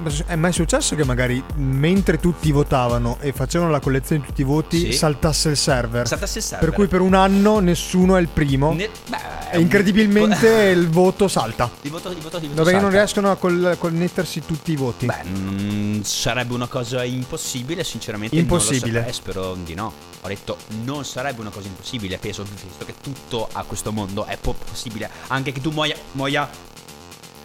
Ma 0.02 0.12
È 0.26 0.36
mai 0.36 0.52
successo 0.54 0.96
che 0.96 1.04
magari 1.04 1.44
mentre 1.56 2.20
tutti 2.20 2.52
votavano 2.52 3.18
e 3.20 3.32
facevano 3.34 3.72
la 3.72 3.80
collezione 3.80 4.22
di 4.22 4.28
tutti 4.28 4.42
i 4.42 4.46
voti 4.46 4.80
Sì. 4.80 4.92
saltasse 4.94 5.50
il 5.50 5.58
server? 5.58 6.08
Saltasse 6.08 6.38
il 6.40 6.44
server. 6.44 6.66
Per 6.70 6.76
cui 6.76 6.88
per 6.88 7.02
un 7.02 7.14
anno 7.14 7.60
nessuno 7.60 8.16
è 8.18 8.22
il 8.22 8.28
primo 8.28 8.74
Ne- 8.74 8.90
beh, 9.10 9.36
e 9.52 9.60
incredibilmente 9.60 10.48
il 10.76 10.90
voto 10.90 11.28
salta. 11.28 11.70
Il 11.84 11.92
voto, 11.92 12.10
il 12.12 12.18
voto, 12.18 12.38
il 12.38 12.44
voto 12.50 12.56
Dove 12.56 12.72
non 12.74 12.82
salta. 12.82 12.98
riescono 12.98 13.32
a 13.32 13.36
col- 13.38 13.76
connettersi 13.80 14.44
tutti 14.46 14.72
i 14.74 14.76
voti. 14.76 15.06
Beh, 15.06 15.24
mm, 15.26 16.02
sarebbe 16.02 16.54
una 16.54 16.68
cosa 16.68 17.04
impossibile, 17.06 17.84
sinceramente. 17.86 18.36
Impossibile. 18.36 19.02
Non 19.04 19.14
spero 19.14 19.56
di 19.64 19.74
no. 19.74 19.94
Ho 20.22 20.28
detto, 20.28 20.58
non 20.84 21.06
sarebbe 21.06 21.40
una 21.42 21.50
cosa 21.50 21.68
impossibile. 21.68 22.18
Penso 22.18 22.44
visto 22.44 22.84
che 22.84 22.94
tutto 23.02 23.48
a 23.52 23.64
questo 23.64 23.92
mondo 23.94 24.26
è 24.26 24.38
po- 24.38 24.54
possibile. 24.54 25.10
Anche 25.28 25.52
che 25.54 25.62
tu 25.62 25.72
muoia. 25.72 25.96
muoia. 26.14 26.50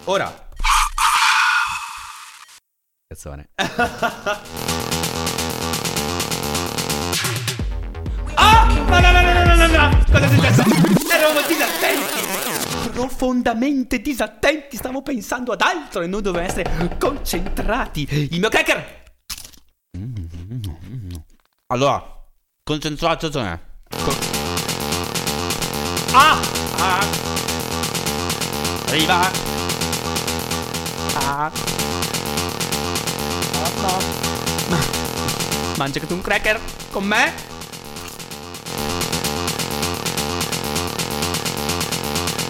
Ora. 0.05 0.41
Cazzone. 3.13 3.49
ah! 8.33 8.65
No, 8.65 8.99
no, 8.99 9.11
no, 9.11 9.21
no, 9.21 9.33
no, 9.45 9.55
no, 9.55 9.67
no! 9.67 10.03
Cosa 10.11 10.25
è 10.25 10.29
successo? 10.29 10.63
Eravamo 11.13 11.45
disattenti! 11.47 12.89
Profondamente 12.89 14.01
disattenti! 14.01 14.77
Stavo 14.77 15.03
pensando 15.03 15.51
ad 15.51 15.61
altro 15.61 16.01
e 16.01 16.07
noi 16.07 16.23
dovevamo 16.23 16.49
essere 16.49 16.97
concentrati! 16.97 18.07
Il 18.31 18.39
mio 18.39 18.49
cracker! 18.49 19.03
Allora, 21.67 22.03
concentrazione. 22.63 23.81
Con- 23.89 24.17
ah! 26.13 26.39
Ah! 26.77 27.05
Arriva! 28.87 29.31
Ah! 31.15 31.72
No. 33.83 33.97
Ma- 34.69 34.79
Mangia 35.77 35.99
anche 35.99 36.07
tu 36.07 36.13
un 36.13 36.21
cracker 36.21 36.57
con 36.89 37.03
me? 37.03 37.33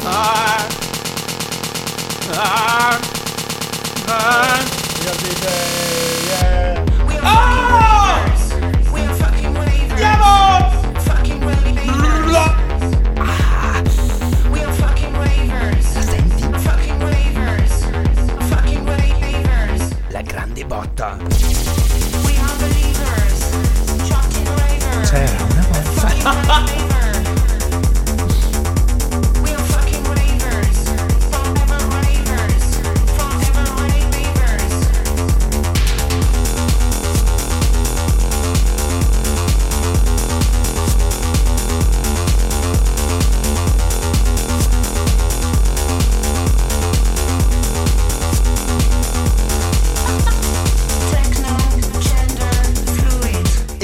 Ah! 0.05 0.67
Ah! 2.33 2.99
Ah! 4.07 4.59
Ah! 7.23 7.82
Grande 20.63 20.67
botta. 20.67 21.17
C'era 25.03 25.43
una 25.43 25.67
volta. 25.69 26.73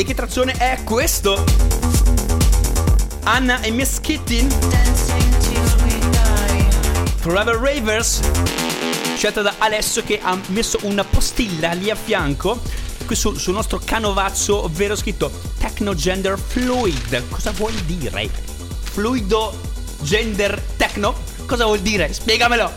che 0.09 0.15
trazione 0.15 0.53
è 0.53 0.83
questo? 0.83 1.43
Anna 3.25 3.61
e 3.61 3.69
Miss 3.69 3.99
Kittin 3.99 4.49
Forever 7.17 7.55
Ravers 7.55 8.19
Scelta 9.15 9.43
da 9.43 9.53
Alessio 9.59 10.03
che 10.03 10.19
ha 10.19 10.35
messo 10.47 10.79
una 10.81 11.03
postilla 11.03 11.73
lì 11.73 11.91
a 11.91 11.95
fianco 11.95 12.59
Qui 13.05 13.15
sul, 13.15 13.39
nostro 13.53 13.79
canovazzo 13.85 14.63
ovvero 14.63 14.95
scritto 14.95 15.29
Techno 15.59 15.93
Gender 15.93 16.39
Fluid 16.39 17.29
Cosa 17.29 17.51
vuol 17.51 17.73
dire? 17.85 18.31
Fluido 18.81 19.55
gender 20.01 20.59
techno? 20.75 21.13
Cosa 21.45 21.65
vuol 21.65 21.81
dire? 21.81 22.11
Spiegamelo 22.11 22.71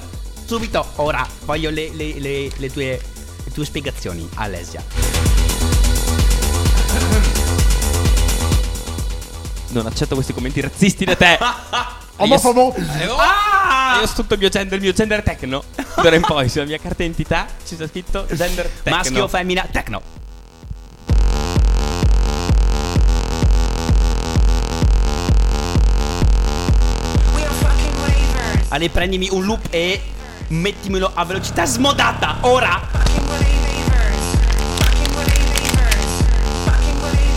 Subito, 0.44 0.86
ora 0.96 1.26
voglio 1.46 1.70
le, 1.70 1.88
le- 1.94 2.20
le- 2.20 2.50
le 2.54 2.70
tue, 2.70 3.00
tue 3.54 3.64
spiegazioni 3.64 4.28
Alessia 4.34 5.01
Non 9.68 9.86
accetto 9.86 10.14
questi 10.14 10.34
commenti 10.34 10.60
razzisti 10.60 11.04
da 11.04 11.16
te. 11.16 11.38
Omofobo! 12.16 12.74
Ah! 13.16 13.96
Io 13.98 14.04
ho 14.04 14.12
tutto 14.12 14.34
il 14.34 14.40
mio 14.40 14.48
gender, 14.48 14.74
il 14.74 14.84
mio 14.84 14.92
gender 14.92 15.22
techno. 15.22 15.64
D'ora 15.96 16.14
in 16.14 16.22
poi 16.22 16.48
sulla 16.48 16.64
mia 16.64 16.78
carta 16.78 17.02
identità 17.02 17.46
ci 17.66 17.74
sta 17.74 17.86
scritto 17.88 18.26
gender 18.30 18.68
techno. 18.82 18.96
Maschio, 18.96 19.28
femmina, 19.28 19.66
techno. 19.70 20.02
Ale, 28.68 28.88
prendimi 28.88 29.28
un 29.30 29.44
loop 29.44 29.66
e 29.70 30.00
mettimelo 30.48 31.10
a 31.12 31.24
velocità 31.24 31.66
smodata, 31.66 32.38
ora! 32.40 33.21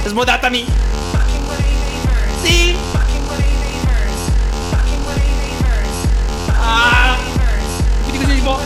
Smodatami! 0.07 0.65
Sì! 2.41 2.77
Ah! 6.47 7.17
Quindi 8.03 8.17
così 8.19 8.35
tipo... 8.35 8.59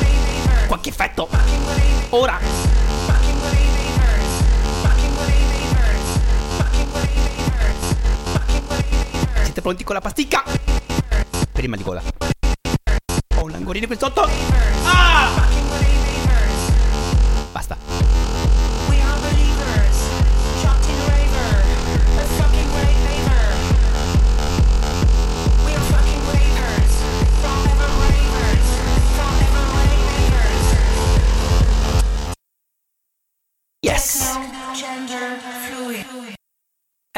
Qualche 0.67 0.89
effetto! 0.89 1.29
Ora! 2.09 2.39
Siete 9.43 9.61
pronti 9.61 9.83
con 9.83 9.95
la 9.95 10.01
pasticca? 10.01 10.43
Prima 11.51 11.75
di 11.77 11.83
gola. 11.83 12.01
Ho 13.35 13.43
un 13.43 13.51
langorino 13.51 13.87
qui 13.87 13.97
sotto. 13.97 14.29
Ah! 14.83 15.29
Basta. 17.51 17.77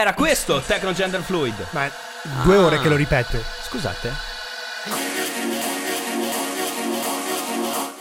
Era 0.02 0.16
questo 0.16 0.64
Techno 0.66 0.94
Gender 0.94 1.22
Fluid. 1.22 1.68
Ma 1.70 1.86
è 1.86 1.92
due 2.42 2.58
ore 2.58 2.82
che 2.82 2.90
lo 2.90 2.96
ripete. 2.96 3.40
Scusate. 3.62 4.12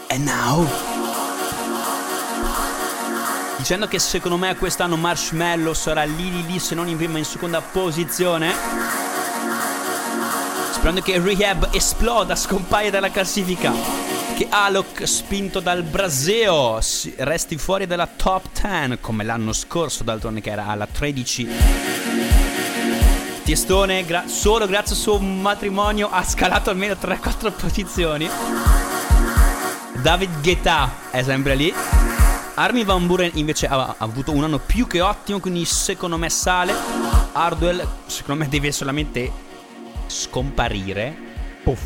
And 0.08 0.24
now? 0.24 0.66
Dicendo 3.58 3.86
che 3.86 3.98
secondo 3.98 4.38
me 4.38 4.56
quest'anno 4.56 4.96
Marshmallow 4.96 5.74
sarà 5.74 6.04
lì 6.04 6.30
lì 6.30 6.46
lì 6.46 6.58
se 6.58 6.74
non 6.74 6.88
in 6.88 6.96
prima 6.96 7.18
in 7.18 7.26
seconda 7.26 7.60
posizione. 7.60 8.54
Sperando 10.72 11.02
che 11.02 11.20
Rehab 11.20 11.68
esploda, 11.72 12.34
scompaia 12.34 12.90
dalla 12.90 13.10
classifica. 13.10 14.09
Che 14.40 14.46
Alok, 14.48 15.06
spinto 15.06 15.60
dal 15.60 15.82
Braseo, 15.82 16.80
resti 17.18 17.58
fuori 17.58 17.86
dalla 17.86 18.06
top 18.06 18.44
10 18.58 18.96
come 18.98 19.22
l'anno 19.22 19.52
scorso, 19.52 20.02
d'altronde 20.02 20.40
che 20.40 20.48
era 20.48 20.66
alla 20.66 20.86
13. 20.86 21.46
Tiestone, 23.42 24.02
gra- 24.06 24.26
solo 24.28 24.66
grazie 24.66 24.94
al 24.94 25.00
suo 25.02 25.18
matrimonio, 25.18 26.08
ha 26.10 26.24
scalato 26.24 26.70
almeno 26.70 26.94
3-4 26.94 27.52
posizioni. 27.54 28.30
David 30.00 30.40
Guetta 30.40 30.90
è 31.10 31.22
sempre 31.22 31.54
lì. 31.54 31.70
Armin 32.54 32.86
Van 32.86 33.06
Buren 33.06 33.32
invece 33.34 33.66
ha, 33.66 33.96
avuto 33.98 34.32
un 34.32 34.44
anno 34.44 34.58
più 34.58 34.86
che 34.86 35.02
ottimo, 35.02 35.38
quindi 35.38 35.66
secondo 35.66 36.16
me 36.16 36.30
sale. 36.30 36.72
Hardwell 37.32 37.86
secondo 38.06 38.42
me 38.42 38.48
deve 38.48 38.72
solamente 38.72 39.30
scomparire. 40.06 41.28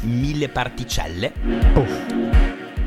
Mille 0.03 0.49
particelle. 0.49 2.34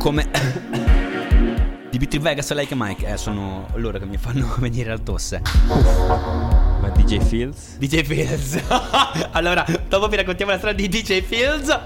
Come 0.07 0.25
Dimitri 1.91 2.17
Vegas 2.19 2.49
e 2.51 2.55
Like 2.55 2.73
Mike 2.77 3.05
eh, 3.05 3.17
sono 3.17 3.67
loro 3.73 3.99
che 3.99 4.05
mi 4.05 4.15
fanno 4.15 4.55
venire 4.57 4.91
la 4.91 4.97
tosse. 4.97 5.41
Ma 5.67 6.87
DJ 6.95 7.19
Fields? 7.19 7.75
DJ 7.77 8.03
Fields. 8.03 8.57
allora, 9.31 9.65
dopo 9.89 10.07
vi 10.07 10.15
raccontiamo 10.15 10.53
la 10.53 10.59
storia 10.59 10.75
di 10.77 10.87
DJ 10.87 11.21
Fields. 11.23 11.77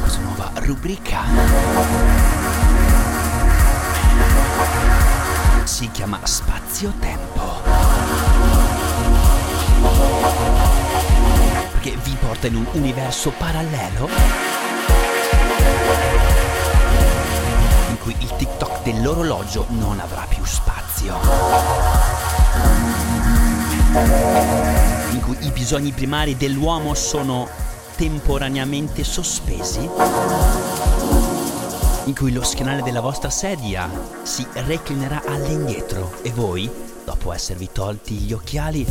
Questa 0.00 0.20
nuova? 0.20 0.50
Rubrica 0.64 2.41
si 5.82 5.90
chiama 5.90 6.20
Spazio-Tempo. 6.22 7.60
Perché 11.72 11.96
vi 12.04 12.16
porta 12.20 12.46
in 12.46 12.54
un 12.54 12.66
universo 12.74 13.32
parallelo 13.36 14.08
in 17.88 17.98
cui 17.98 18.14
il 18.16 18.32
TikTok 18.36 18.84
dell'orologio 18.84 19.66
non 19.70 19.98
avrà 19.98 20.24
più 20.28 20.44
spazio. 20.44 21.18
In 25.10 25.20
cui 25.20 25.36
i 25.40 25.50
bisogni 25.50 25.90
primari 25.90 26.36
dell'uomo 26.36 26.94
sono 26.94 27.48
temporaneamente 27.96 29.02
sospesi. 29.02 29.90
In 32.06 32.16
cui 32.16 32.32
lo 32.32 32.42
schienale 32.42 32.82
della 32.82 33.00
vostra 33.00 33.30
sedia 33.30 33.88
si 34.22 34.44
reclinerà 34.52 35.22
all'indietro. 35.24 36.20
E 36.22 36.32
voi, 36.32 36.68
dopo 37.04 37.32
esservi 37.32 37.68
tolti 37.72 38.14
gli 38.14 38.32
occhiali, 38.32 38.84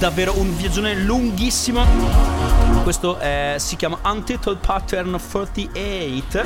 davvero 0.00 0.38
un 0.38 0.56
viaggione 0.56 0.94
lunghissimo. 0.94 1.84
Questo 2.82 3.18
è- 3.18 3.56
si 3.58 3.76
chiama 3.76 3.98
Untitled 4.02 4.56
Pattern 4.56 5.20
48 5.20 6.40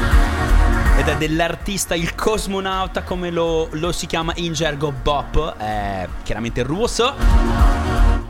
ed 0.98 1.07
è 1.07 1.16
dell'artista 1.16 1.94
il 1.94 2.16
cosmonauta 2.16 3.05
come 3.05 3.30
lo, 3.30 3.68
lo 3.70 3.92
si 3.92 4.07
chiama 4.07 4.32
in 4.36 4.55
gergo 4.55 4.90
Bop, 4.90 5.57
è 5.57 6.09
chiaramente 6.24 6.64
russo. 6.64 7.14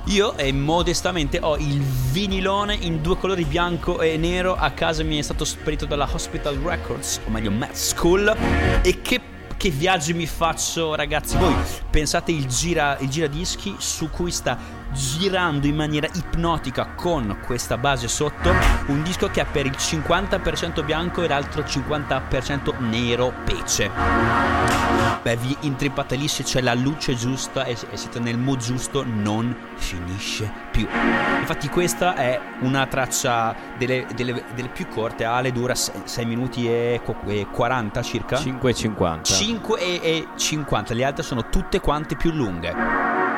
Io 0.09 0.37
e 0.37 0.53
modestamente 0.53 1.39
ho 1.41 1.57
il 1.57 1.81
vinilone 1.81 2.75
in 2.75 3.01
due 3.01 3.17
colori 3.17 3.47
bianco 3.47 4.03
e 4.03 4.19
nero 4.19 4.55
a 4.55 4.73
casa 4.73 5.03
mi 5.05 5.17
è 5.17 5.23
stato 5.23 5.47
spedito 5.47 5.87
dalla 5.87 6.07
Hospital 6.13 6.57
Records, 6.57 7.23
o 7.27 7.31
meglio 7.31 7.51
Met 7.51 7.73
School 7.73 8.37
e 8.83 9.01
che 9.01 9.33
che 9.65 9.71
viaggi 9.71 10.13
mi 10.13 10.27
faccio, 10.27 10.95
ragazzi? 10.95 11.39
Voi 11.39 11.55
pensate 11.89 12.33
il, 12.33 12.45
gira, 12.45 12.99
il 12.99 13.09
giradischi 13.09 13.75
su 13.79 14.11
cui 14.11 14.31
sta 14.31 14.59
girando 14.95 15.67
in 15.67 15.75
maniera 15.75 16.09
ipnotica 16.15 16.87
con 16.95 17.39
questa 17.45 17.77
base 17.77 18.09
sotto, 18.09 18.53
un 18.87 19.03
disco 19.03 19.29
che 19.29 19.41
ha 19.41 19.45
per 19.45 19.67
il 19.67 19.77
50% 19.77 20.85
bianco 20.85 21.23
e 21.23 21.29
l'altro 21.29 21.63
50% 21.63 22.75
nero 22.79 23.33
pece. 23.45 23.91
Beh, 25.23 25.37
vi 25.37 25.57
intrippate 25.61 26.17
lì 26.17 26.29
se 26.29 26.43
c'è 26.43 26.61
la 26.61 26.75
luce 26.75 27.15
giusta 27.17 27.65
e, 27.65 27.77
siete 27.95 28.21
nel 28.21 28.39
mood 28.39 28.59
giusto, 28.59 29.05
non 29.07 29.57
finisce 29.77 30.51
più. 30.71 30.87
Infatti 31.41 31.69
questa 31.69 32.15
è 32.15 32.39
una 32.61 32.87
traccia 32.87 33.55
delle, 33.79 34.07
delle- 34.15 34.45
delle 34.55 34.69
più 34.69 34.87
corte, 34.89 35.25
Ale 35.25 35.51
dura 35.51 35.75
6 35.75 36.25
minuti 36.27 36.69
e 36.69 37.01
qu- 37.03 37.17
e 37.27 37.47
40 37.51 38.03
circa. 38.03 38.37
5,50. 38.37 39.23
5 39.23 39.81
e, 39.81 40.01
e 40.03 40.29
50, 40.37 40.95
le 40.95 41.05
altre 41.05 41.23
sono 41.23 41.49
tutte 41.49 41.81
quante 41.81 42.17
più 42.17 42.31
lunghe. 42.31 43.34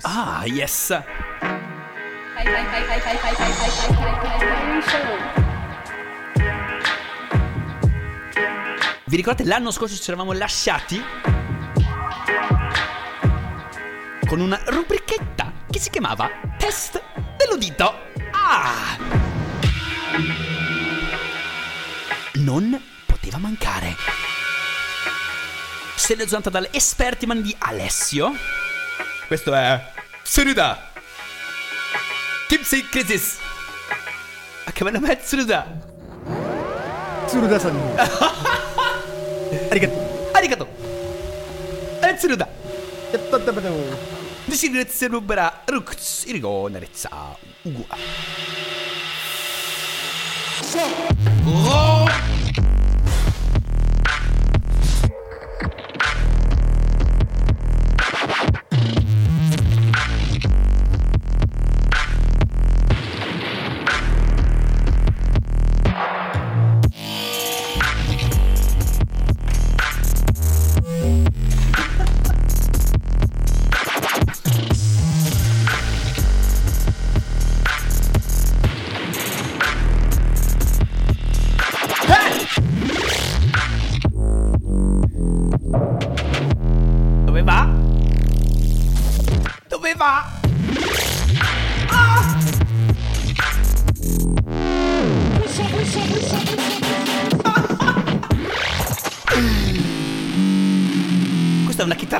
Hy- 0.00 0.60
Hyperion 3.40 4.82
Show. 4.82 5.40
Vi 9.04 9.16
ricordate 9.16 9.44
l'anno 9.44 9.70
scorso 9.70 9.94
ci 9.96 10.08
eravamo 10.10 10.32
lasciati 10.32 11.02
con 14.26 14.40
una 14.40 14.58
rubrichetta 14.66 15.52
che 15.70 15.78
si 15.78 15.90
chiamava 15.90 16.30
Test 16.58 17.02
dell'udito. 17.36 17.94
Ah! 18.30 18.96
Non 22.34 22.80
poteva 23.06 23.36
mancare. 23.38 23.94
Selezionata 25.94 26.48
dall'Espertiman 26.50 27.42
di 27.42 27.54
Alessio. 27.58 28.32
questo 29.32 29.54
è 29.54 29.82
Tsuruda 30.22 30.90
Tipsy 32.48 32.86
Crisis 32.86 33.38
A 34.66 34.72
che 34.72 34.84
me 34.84 34.90
ne 34.90 35.16
Tsuruda 35.16 35.66
Tsuruda 37.24 37.58
san 37.58 37.74
Arigato 39.70 40.28
Arigato 40.32 40.68
E 42.00 42.14
Tsuruda 42.14 42.46
Discrezia 44.44 45.08
rubra 45.08 45.62
Rukts 45.64 46.24
Irigo 46.26 46.68
Narezza 46.68 47.34
Ugua 47.62 47.96
Oh 51.46 52.31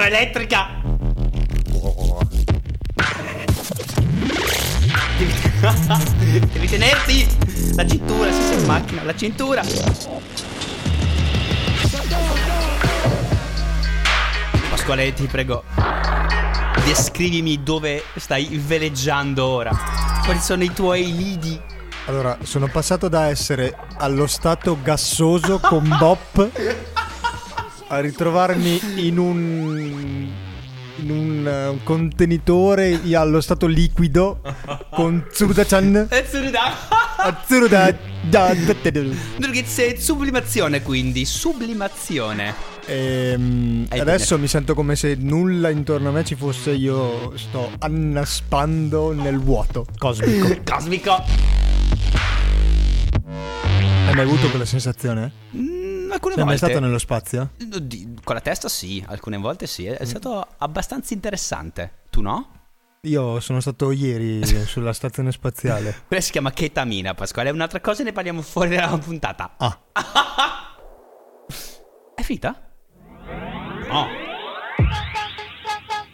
chitarra 0.02 0.06
elettrica. 0.06 0.68
Devi, 5.18 6.40
devi 6.52 6.68
tenerti 6.68 7.26
la 7.76 7.86
cintura, 7.86 8.32
si 8.32 8.42
sei 8.42 8.58
in 8.58 8.66
macchina, 8.66 9.02
la 9.04 9.14
cintura. 9.14 9.62
Pasquale, 14.70 15.12
ti 15.12 15.26
prego, 15.26 15.62
descrivimi 16.84 17.62
dove 17.62 18.02
stai 18.16 18.60
veleggiando 18.64 19.46
ora. 19.46 19.70
Quali 20.24 20.40
sono 20.40 20.64
i 20.64 20.72
tuoi 20.72 21.14
lidi? 21.14 21.60
Allora, 22.06 22.36
sono 22.42 22.66
passato 22.66 23.08
da 23.08 23.28
essere 23.28 23.76
allo 23.98 24.26
stato 24.26 24.76
gassoso 24.82 25.60
con 25.60 25.86
Bop 25.98 26.50
a 27.92 28.00
ritrovarmi 28.00 29.06
in 29.06 29.18
un 29.18 29.91
un 31.46 31.78
contenitore 31.82 33.00
allo 33.14 33.40
stato 33.40 33.66
liquido 33.66 34.40
con 34.90 35.26
Tsuruda-chan. 35.30 36.08
Tsuruda. 36.08 36.60
Tsuruda. 37.44 37.96
sublimazione 39.98 40.82
quindi, 40.82 41.24
sublimazione. 41.24 42.54
Ehm, 42.86 43.86
adesso 43.90 44.38
mi 44.38 44.48
sento 44.48 44.74
come 44.74 44.96
se 44.96 45.16
nulla 45.18 45.70
intorno 45.70 46.08
a 46.08 46.12
me 46.12 46.24
ci 46.24 46.34
fosse, 46.34 46.72
io 46.72 47.32
sto 47.36 47.70
annaspando 47.78 49.12
nel 49.12 49.38
vuoto 49.38 49.86
cosmico. 49.98 50.60
Cosmico. 50.68 51.24
Hai 54.06 54.14
mai 54.14 54.24
avuto 54.24 54.48
quella 54.50 54.64
sensazione? 54.64 55.32
Mm, 55.56 55.71
alcune 56.12 56.34
Sei 56.34 56.44
mai 56.44 56.52
volte. 56.56 56.66
stato 56.72 56.80
nello 56.84 56.98
spazio? 56.98 57.50
Di- 57.56 58.14
con 58.22 58.34
la 58.34 58.40
testa 58.40 58.68
sì, 58.68 59.04
alcune 59.06 59.36
volte 59.38 59.66
sì. 59.66 59.86
È, 59.86 59.96
è 59.96 60.04
stato 60.04 60.46
abbastanza 60.58 61.14
interessante. 61.14 62.00
Tu 62.10 62.20
no? 62.20 62.50
Io 63.02 63.40
sono 63.40 63.60
stato 63.60 63.90
ieri 63.90 64.44
sulla 64.66 64.92
stazione 64.92 65.32
spaziale. 65.32 66.02
Quella 66.06 66.22
si 66.22 66.30
chiama 66.30 66.52
ketamina, 66.52 67.14
Pasquale. 67.14 67.48
È 67.48 67.52
un'altra 67.52 67.80
cosa 67.80 68.02
e 68.02 68.04
ne 68.04 68.12
parliamo 68.12 68.42
fuori 68.42 68.76
dalla 68.76 68.96
puntata. 68.98 69.54
Ah, 69.58 69.78
È 72.14 72.22
finita? 72.22 72.60
No. 73.88 74.06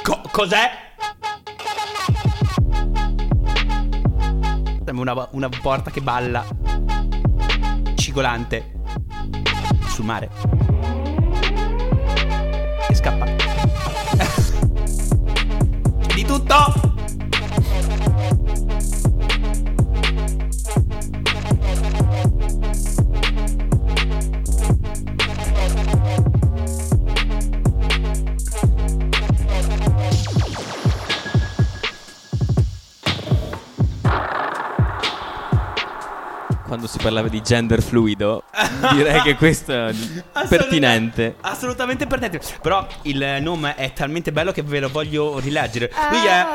Co- 0.03 0.23
cos'è? 0.33 0.71
Sembra 4.85 5.13
una, 5.13 5.29
una 5.33 5.49
porta 5.51 5.91
che 5.91 6.01
balla. 6.01 6.47
Cigolante. 7.95 8.78
Sul 9.99 10.07
mare. 10.07 10.31
E 12.89 12.95
scappa. 12.95 13.25
Di 16.15 16.25
tutto! 16.25 16.87
Quando 36.69 36.87
si 36.87 36.99
parlava 36.99 37.27
di 37.29 37.41
gender 37.43 37.83
fluido, 37.83 38.45
direi 38.95 39.21
che 39.23 39.35
questo 39.37 39.73
è 39.87 39.95
pertinente. 40.49 41.37
Assolutamente 41.41 42.07
pertinente. 42.07 42.41
Però 42.61 42.87
il 43.03 43.39
nome 43.41 43.75
è 43.75 43.93
talmente 43.93 44.33
bello 44.33 44.53
che 44.53 44.63
ve 44.63 44.81
lo 44.81 44.89
voglio 44.89 45.39
rileggere. 45.39 45.91
Lui 46.11 46.27
è. 46.27 46.47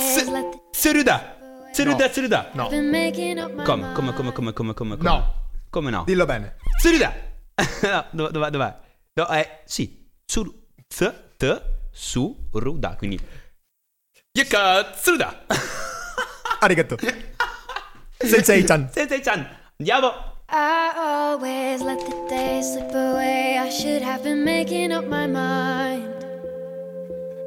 Se- 0.00 0.24
Seruda. 0.70 1.36
Seruda, 1.72 2.10
Seruda. 2.10 2.50
no. 2.52 2.66
Come, 2.68 3.92
come, 3.92 4.12
come, 4.12 4.32
come, 4.32 4.52
come, 4.52 4.74
come? 4.74 4.96
No. 5.00 5.34
Come 5.70 5.90
no? 5.90 6.04
Dillo 6.04 6.24
bene. 6.26 6.56
Seruda. 6.80 7.14
no, 7.82 8.06
dov- 8.10 8.30
dov'è? 8.30 8.50
Dov'è? 8.50 8.76
No, 9.14 9.26
è. 9.28 9.62
Sì. 9.64 10.08
Sur. 10.24 10.52
Z. 10.88 11.12
T. 11.36 11.62
Yokatsuruda. 11.92 12.94
Quindi 12.96 13.18
Yokatsuruda. 14.32 15.44
Arigato. 16.60 16.96
Sensei-chan. 18.18 18.90
Sensei-chan. 18.92 19.46
Andiamo. 19.78 20.39
I 20.52 20.92
always 20.96 21.80
let 21.80 22.00
the 22.00 22.26
days 22.28 22.72
slip 22.72 22.90
away. 22.90 23.56
I 23.56 23.70
should 23.70 24.02
have 24.02 24.24
been 24.24 24.42
making 24.42 24.90
up 24.90 25.06
my 25.06 25.26
mind. 25.28 26.08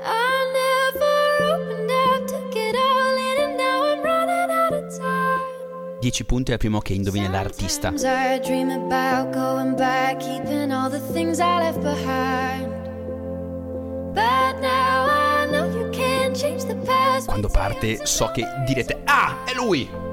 I 0.01 0.35
never 0.53 1.53
opened 1.53 1.91
up, 1.91 2.27
took 2.27 2.55
it 2.55 2.75
all 2.75 3.15
in, 3.17 3.49
and 3.49 3.57
now 3.57 3.83
I'm 3.91 4.01
running 4.01 4.49
out 4.51 4.73
of 4.73 4.97
time. 4.97 5.41
10 5.99 6.23
punti 6.25 6.53
al 6.53 6.57
primo 6.57 6.79
che 6.79 6.93
indovina 6.93 7.29
l'artista. 7.29 7.89
Sometimes 7.89 8.03
I 8.05 8.39
dream 8.39 8.69
about 8.69 9.33
going 9.33 9.75
back, 9.75 10.19
keeping 10.19 10.71
all 10.71 10.89
the 10.89 11.01
things 11.11 11.39
I 11.39 11.59
left 11.59 11.81
behind. 11.81 12.71
But 14.13 14.61
now 14.61 15.07
I 15.09 15.45
know 15.51 15.65
you 15.65 15.89
can't 15.91 16.33
change 16.37 16.65
the 16.65 16.75
past. 16.85 17.27
Quando 17.27 17.49
parte 17.49 18.05
so 18.05 18.31
che 18.33 18.45
direte 18.65 19.01
Ah, 19.05 19.43
è 19.43 19.53
lui! 19.53 20.12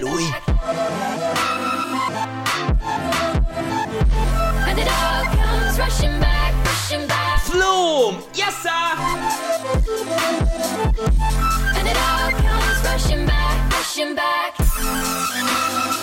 Lui! 0.00 0.24
And 4.68 4.78
it 4.78 4.88
all 4.88 5.24
comes 5.24 5.78
rushing 5.78 6.20
back, 6.20 6.54
rushing 6.64 7.06
back. 7.06 7.40
Flume! 7.40 8.22
Yes, 8.34 8.54
sir! 8.62 8.70
And 11.78 11.88
it 11.88 11.96
all 11.96 12.30
comes 12.30 12.84
rushing 12.84 13.26
back, 13.26 13.72
rushing 13.72 14.14
back. 14.14 15.97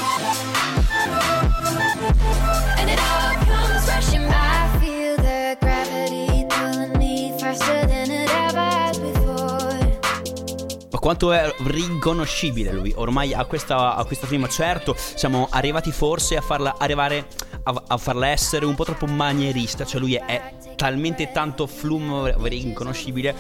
Quanto 11.06 11.32
è 11.34 11.54
riconoscibile 11.66 12.72
lui. 12.72 12.92
Ormai 12.96 13.32
a 13.32 13.46
questa, 13.46 13.94
a 13.96 14.04
questa 14.06 14.26
prima 14.26 14.50
certo 14.50 14.96
siamo 14.98 15.48
arrivati 15.52 15.92
forse 15.92 16.36
a 16.36 16.42
farla 16.42 16.78
arrivare 16.80 17.28
a, 17.62 17.84
a 17.90 17.98
farla 17.98 18.30
essere 18.30 18.66
un 18.66 18.74
po' 18.74 18.86
troppo 18.86 19.06
manierista. 19.06 19.86
Cioè 19.86 20.00
lui 20.00 20.16
è, 20.16 20.26
è 20.26 20.54
talmente 20.76 21.32
tanto 21.32 21.68
flum 21.68 22.48
riconoscibile 22.48 23.36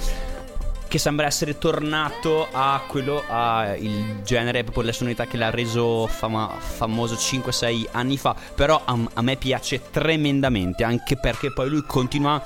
che 0.88 0.99
sembra 0.99 1.26
essere 1.26 1.57
tornato 1.57 2.47
a 2.51 2.84
quello 2.88 3.24
a 3.28 3.76
il 3.76 4.22
genere 4.24 4.61
proprio 4.61 4.84
le 4.84 4.93
sonorità 4.93 5.26
che 5.26 5.36
l'ha 5.36 5.49
reso 5.49 6.05
fama- 6.05 6.53
famoso 6.59 7.16
5-6 7.16 7.88
anni 7.93 8.18
fa. 8.18 8.36
Però 8.53 8.80
a, 8.86 8.95
a 9.11 9.22
me 9.24 9.38
piace 9.38 9.89
tremendamente 9.89 10.84
anche 10.84 11.18
perché 11.18 11.51
poi 11.51 11.70
lui 11.70 11.84
continua 11.88 12.39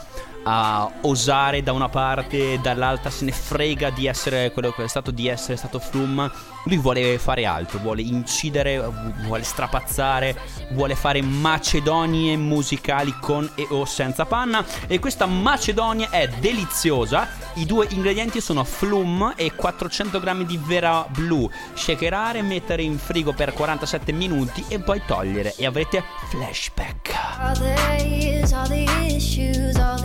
a 0.43 0.89
osare 1.01 1.61
da 1.63 1.73
una 1.73 1.89
parte 1.89 2.53
e 2.53 2.59
dall'altra 2.59 3.09
se 3.09 3.25
ne 3.25 3.31
frega 3.31 3.89
di 3.89 4.07
essere 4.07 4.51
quello 4.51 4.71
che 4.71 4.83
è 4.83 4.87
stato 4.87 5.11
di 5.11 5.27
essere 5.27 5.57
stato 5.57 5.79
Flum 5.79 6.31
lui 6.65 6.77
vuole 6.77 7.17
fare 7.17 7.45
altro 7.45 7.79
vuole 7.79 8.01
incidere 8.01 8.81
vuole 9.23 9.43
strapazzare 9.43 10.37
vuole 10.71 10.95
fare 10.95 11.21
macedonie 11.21 12.37
musicali 12.37 13.13
con 13.19 13.49
e 13.55 13.67
o 13.69 13.85
senza 13.85 14.25
panna. 14.25 14.63
E 14.87 14.99
questa 14.99 15.25
macedonia 15.25 16.09
è 16.09 16.27
deliziosa. 16.27 17.27
I 17.55 17.65
due 17.65 17.87
ingredienti 17.89 18.41
sono 18.41 18.63
Flum 18.63 19.33
e 19.35 19.53
400 19.53 20.19
grammi 20.19 20.45
di 20.45 20.59
vera 20.61 21.05
blu. 21.09 21.49
Shakerare 21.73 22.41
mettere 22.41 22.83
in 22.83 22.97
frigo 22.97 23.33
per 23.33 23.53
47 23.53 24.11
minuti 24.11 24.63
e 24.67 24.79
poi 24.79 25.01
togliere 25.05 25.53
e 25.55 25.65
avrete 25.65 26.03
flashback. 26.29 27.17
All 27.39 27.57
the 27.57 28.53
all 28.53 28.67
the 28.67 28.85
issues, 29.05 29.75
all 29.77 29.98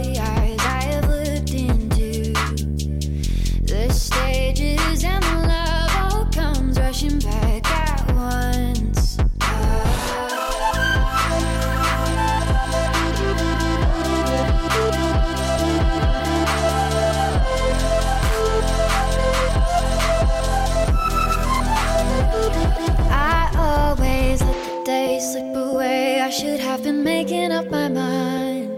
making 27.24 27.52
up 27.52 27.70
my 27.70 27.88
mind. 27.88 28.70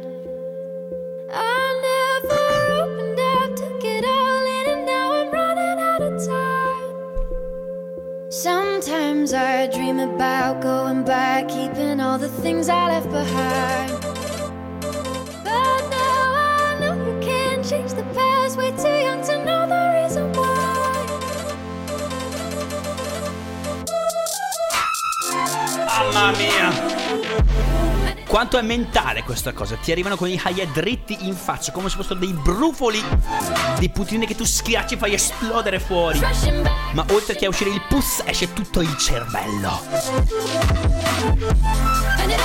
I 1.32 1.66
never 1.90 2.44
opened 2.80 3.18
up, 3.18 3.56
took 3.56 3.84
it 3.84 4.04
all 4.04 4.46
in, 4.56 4.66
and 4.72 4.86
now 4.86 5.14
I'm 5.14 5.30
running 5.32 5.78
out 5.90 6.00
of 6.00 6.24
time. 6.24 6.92
Sometimes 8.30 9.32
I 9.32 9.66
dream 9.66 9.98
about 9.98 10.60
going 10.60 11.02
back, 11.02 11.48
keeping 11.48 11.98
all 11.98 12.18
the 12.18 12.28
things 12.28 12.68
I 12.68 12.86
left 12.86 13.10
behind. 13.10 13.90
But 15.42 15.80
now 15.90 16.22
I 16.54 16.78
know 16.80 16.94
you 17.04 17.18
can't 17.20 17.68
change 17.68 17.94
the 17.94 18.04
past. 18.14 18.56
Way 18.56 18.70
too 18.70 18.96
young 19.06 19.22
to 19.24 19.44
know 19.44 19.66
the 19.66 19.82
reason 19.96 20.32
why. 20.34 20.54
Mamma 26.14 26.38
mia! 26.38 27.95
Quanto 28.36 28.58
è 28.58 28.62
mentale 28.62 29.22
questa 29.22 29.54
cosa? 29.54 29.76
Ti 29.76 29.92
arrivano 29.92 30.16
con 30.16 30.28
i 30.28 30.34
hi 30.34 30.70
dritti 30.70 31.26
in 31.26 31.34
faccia, 31.34 31.72
come 31.72 31.88
se 31.88 31.96
fossero 31.96 32.18
dei 32.18 32.34
brufoli, 32.34 33.02
dei 33.78 33.88
putini 33.88 34.26
che 34.26 34.34
tu 34.34 34.44
schiacci 34.44 34.92
e 34.92 34.98
fai 34.98 35.14
esplodere 35.14 35.80
fuori. 35.80 36.20
Ma 36.92 37.06
oltre 37.12 37.34
che 37.34 37.46
a 37.46 37.48
uscire 37.48 37.70
il 37.70 37.80
pus, 37.88 38.20
esce 38.26 38.52
tutto 38.52 38.82
il 38.82 38.94
cervello. 38.98 39.80
And 42.18 42.30
it 42.30 42.40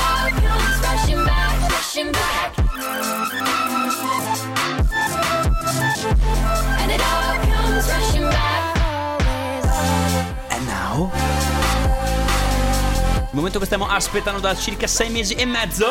Il 13.31 13.37
momento 13.37 13.59
che 13.59 13.65
stiamo 13.65 13.87
aspettando 13.87 14.41
da 14.41 14.53
circa 14.57 14.87
sei 14.87 15.09
mesi 15.09 15.35
e 15.35 15.45
mezzo, 15.45 15.89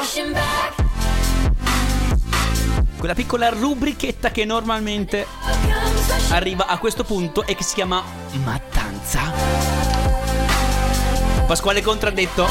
quella 2.99 3.15
piccola 3.15 3.49
rubrichetta 3.49 4.31
che 4.31 4.45
normalmente 4.45 5.27
arriva 6.33 6.67
a 6.67 6.77
questo 6.77 7.03
punto 7.03 7.47
e 7.47 7.55
che 7.55 7.63
si 7.63 7.73
chiama 7.73 8.05
Mattanza. 8.45 9.33
Pasquale 11.47 11.81
contraddetto. 11.81 12.47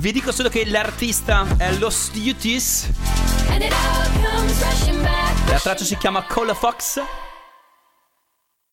Vi 0.00 0.12
dico 0.12 0.32
solo 0.32 0.50
che 0.50 0.66
l'artista 0.66 1.46
è 1.56 1.72
rushing 1.78 2.34
back. 5.00 5.48
La 5.48 5.58
traccia 5.58 5.84
si 5.84 5.96
chiama 5.96 6.24
Cola 6.24 6.52
Fox. 6.52 7.00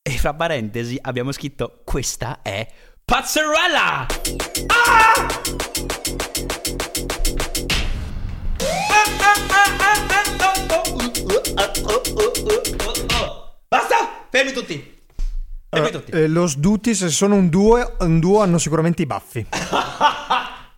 E 0.02 0.18
fra 0.18 0.34
parentesi 0.34 1.00
abbiamo 1.02 1.32
scritto 1.32 1.82
questa 1.86 2.42
è 2.42 2.68
Pazzarella! 3.10 4.06
Ah! 4.68 5.28
Basta! 13.70 14.26
Fermi 14.30 14.52
tutti! 14.52 15.00
Fermi 15.70 15.90
tutti! 15.90 16.12
Eh, 16.12 16.28
lo 16.28 16.48
Sduti, 16.48 16.94
se 16.94 17.08
sono 17.08 17.36
un 17.36 17.48
duo, 17.48 17.96
un 18.00 18.20
duo 18.20 18.42
hanno 18.42 18.58
sicuramente 18.58 19.04
i 19.04 19.06
baffi. 19.06 19.46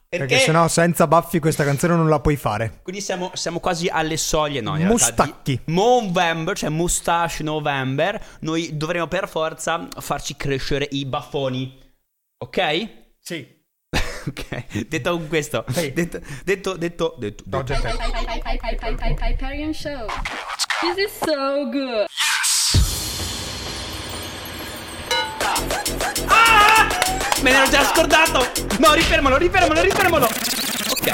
Perché? 0.08 0.26
Perché 0.28 0.38
sennò 0.38 0.68
senza 0.68 1.08
baffi 1.08 1.40
questa 1.40 1.64
canzone 1.64 1.96
non 1.96 2.10
la 2.10 2.20
puoi 2.20 2.36
fare. 2.36 2.82
Quindi 2.84 3.02
siamo, 3.02 3.32
siamo 3.34 3.60
quasi 3.60 3.88
alle 3.88 4.18
soglie, 4.18 4.62
no? 4.62 4.78
in 4.78 4.86
realtà, 4.88 4.94
Mustacchi. 4.94 5.62
Movember, 5.66 6.56
cioè 6.56 6.70
Mustache 6.70 7.42
November. 7.42 8.24
Noi 8.42 8.78
dovremo 8.78 9.08
per 9.08 9.28
forza 9.28 9.88
farci 9.98 10.36
crescere 10.36 10.88
i 10.92 11.06
baffoni. 11.06 11.88
Ok? 12.42 12.90
Sì. 13.20 13.46
ok. 13.92 14.88
Detto 14.88 15.12
con 15.12 15.28
questo. 15.28 15.66
Sì. 15.68 15.92
Detto, 15.92 16.22
detto, 16.46 16.78
detto, 16.78 17.16
detto. 17.18 17.44
No, 17.48 17.64
detto. 17.64 17.88
Hyperion 19.22 19.74
Show. 19.74 20.08
This 20.80 21.06
is 21.06 21.12
so 21.18 21.70
good. 21.70 22.06
Me 27.44 27.52
ne 27.52 27.58
ero 27.58 27.70
già 27.70 27.84
scordato! 27.84 28.40
No, 28.80 28.94
rifermalo, 28.94 29.36
rifermalo, 29.36 29.82
rifermalo! 29.82 30.26
Ok. 30.26 31.08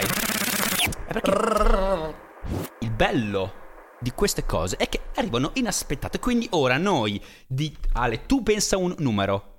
È 1.07 1.13
perché 1.13 2.15
il 2.81 2.91
bello 2.91 3.53
di 3.99 4.11
queste 4.11 4.45
cose 4.45 4.77
è 4.77 4.87
che 4.87 5.01
arrivano 5.15 5.49
inaspettate. 5.55 6.19
Quindi 6.19 6.47
ora 6.51 6.77
noi 6.77 7.19
di 7.47 7.75
Ale, 7.93 8.27
tu 8.27 8.43
pensa 8.43 8.77
un 8.77 8.93
numero 8.99 9.54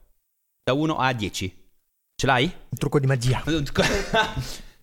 da 0.67 0.73
1 0.73 0.97
a 0.97 1.13
10. 1.13 1.65
Ce 2.17 2.27
l'hai? 2.27 2.45
Un 2.45 2.77
trucco 2.77 2.99
di 2.99 3.07
magia. 3.07 3.41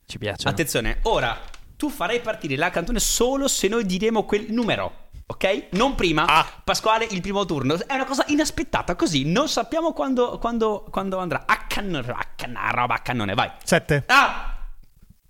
Ci 0.06 0.18
piace. 0.18 0.48
Attenzione, 0.48 1.00
ora 1.04 1.38
tu 1.76 1.90
farai 1.90 2.22
partire 2.22 2.56
la 2.56 2.70
cantone 2.70 3.00
solo 3.00 3.50
se 3.50 3.68
noi 3.68 3.86
diremo 3.86 4.24
quel 4.24 4.46
numero. 4.54 5.10
Ok? 5.26 5.68
Non 5.72 5.96
prima. 5.96 6.26
Ah. 6.26 6.62
Pasquale, 6.64 7.06
il 7.10 7.20
primo 7.20 7.44
turno. 7.44 7.78
È 7.86 7.96
una 7.96 8.06
cosa 8.06 8.24
inaspettata, 8.28 8.96
così 8.96 9.26
non 9.26 9.50
sappiamo 9.50 9.92
quando, 9.92 10.38
quando, 10.38 10.86
quando 10.90 11.18
andrà. 11.18 11.44
A 11.46 11.66
cannone, 11.68 12.08
a 12.12 12.28
cannone, 12.34 12.72
roba 12.72 12.94
a 12.94 13.00
cannone, 13.00 13.34
vai. 13.34 13.52
7. 13.62 14.06
Ah! 14.08 14.70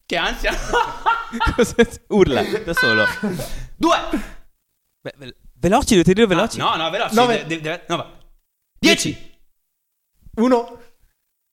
Che 0.06 0.16
ansia! 0.18 0.54
Urla 2.10 2.43
da 2.64 2.74
solo. 2.74 3.06
2. 3.78 3.97
Ve- 5.01 5.36
veloci, 5.56 5.95
devi 5.95 6.14
dire 6.14 6.28
veloci. 6.28 6.60
Ah, 6.60 6.76
no, 6.76 6.84
no, 6.84 6.89
veloci. 6.91 7.16
9. 7.16 7.45
10. 8.78 9.32
1. 10.36 10.79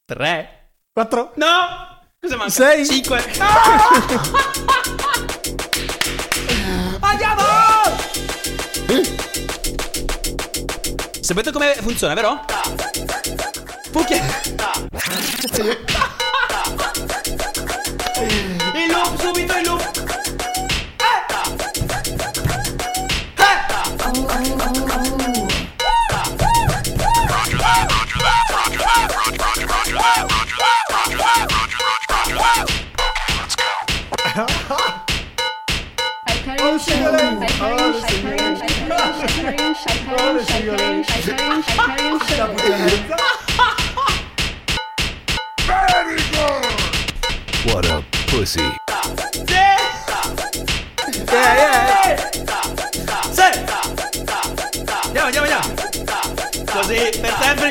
Tre. 0.06 0.48
4. 0.94 1.32
No! 1.36 2.00
Cosa 2.18 2.36
manca? 2.36 2.50
Sei. 2.50 2.86
Cinque. 2.86 3.22
Andiamo! 7.00 7.42
Sapete 11.20 11.52
come 11.52 11.74
funziona, 11.74 12.14
vero? 12.14 12.42
Pucchi. 13.92 14.18
What 47.64 47.86
a 47.86 48.04
pussy. 48.28 48.60
Sì! 53.32 53.42
Andiamo, 55.06 55.26
andiamo, 55.26 55.46
andiamo! 55.46 55.74
Così, 56.70 56.98
per 57.20 57.34
sempre! 57.40 57.70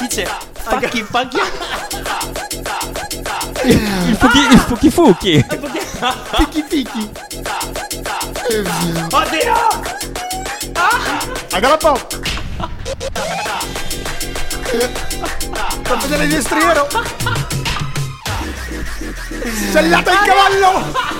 Dice, 0.00 0.26
pacchi, 0.64 1.02
pacchi! 1.04 1.40
Il 3.64 4.16
fuchi, 4.18 4.38
il 4.38 4.58
fuchi 4.58 4.90
fuchi. 4.90 5.46
Picchi 6.36 6.62
picchi. 6.62 7.10
Oddio! 9.10 9.54
Aggrappo. 11.50 11.98
Fa 15.82 15.94
vedere 15.96 16.24
il 16.24 16.30
destriero. 16.30 16.86
Sellata 19.72 20.12
il 20.12 20.18
cavallo. 20.18 21.17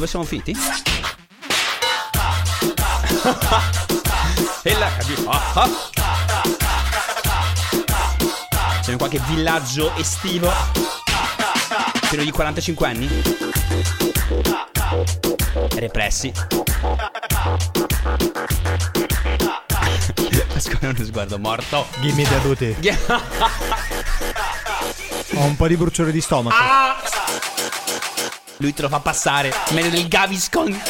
Dove 0.00 0.06
siamo 0.06 0.24
finiti? 0.24 0.56
e 4.62 4.78
la 4.78 4.86
ah, 5.26 5.52
ah. 5.54 5.68
Siamo 8.80 8.92
in 8.92 8.96
qualche 8.96 9.20
villaggio 9.26 9.94
estivo 9.96 10.50
Pieno 12.08 12.24
di 12.24 12.30
45 12.30 12.86
anni 12.86 13.08
Repressi 15.74 16.32
Ascolta 20.54 20.88
uno 20.88 21.04
sguardo 21.04 21.38
morto 21.38 21.86
Gimme 22.00 22.22
the 22.22 22.38
booty. 22.38 22.74
Ho 25.34 25.44
un 25.44 25.56
po' 25.56 25.68
di 25.68 25.76
bruciore 25.76 26.10
di 26.10 26.20
stomaco. 26.20 26.99
Lui 28.60 28.74
te 28.74 28.82
lo 28.82 28.88
fa 28.88 29.00
passare 29.00 29.54
Meglio 29.70 29.88
del 29.88 30.06
Gaviscon 30.06 30.82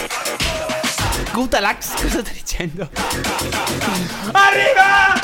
Gutalax 1.33 2.03
Cosa 2.03 2.21
stai 2.21 2.33
dicendo? 2.35 2.91
Arriva! 4.33 5.15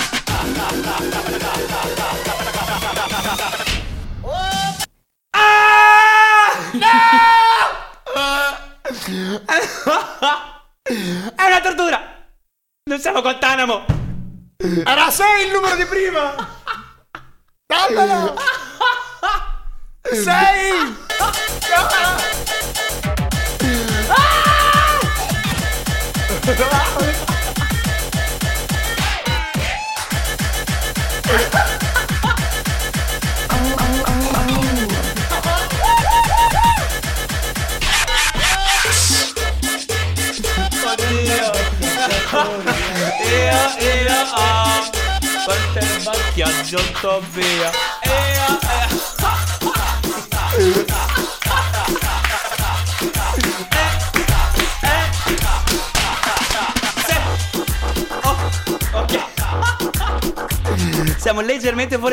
Ah! 5.30 6.46
No! 6.72 6.88
È 11.34 11.42
una 11.44 11.60
tortura! 11.60 12.00
Non 12.84 13.00
siamo 13.00 13.20
Guantanamo! 13.22 13.84
Era 14.84 15.10
6 15.10 15.46
il 15.46 15.52
numero 15.52 15.74
di 15.76 15.84
prima. 15.84 16.34
Dammelo. 17.66 18.45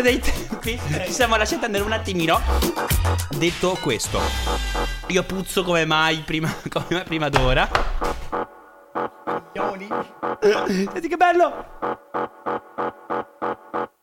Dai 0.04 0.20
tempi. 0.20 0.80
Ci 1.06 1.12
siamo 1.12 1.36
lasciati 1.38 1.66
andare 1.66 1.84
un 1.84 1.94
attimino. 1.94 2.40
Detto 3.30 3.78
questo, 3.82 4.20
io 5.08 5.24
puzzo 5.24 5.64
come 5.64 5.86
mai 5.86 6.18
prima, 6.18 6.54
come 6.70 6.86
mai 6.90 7.04
prima 7.04 7.30
d'ora. 7.30 7.68
Senti 10.68 11.08
che 11.08 11.16
bello! 11.16 11.66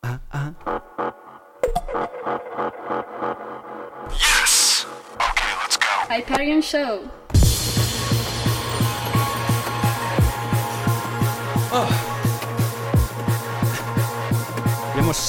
Ah, 0.00 0.20
ah. 0.30 0.52
Hyperion 6.08 6.62
Show. 6.62 7.19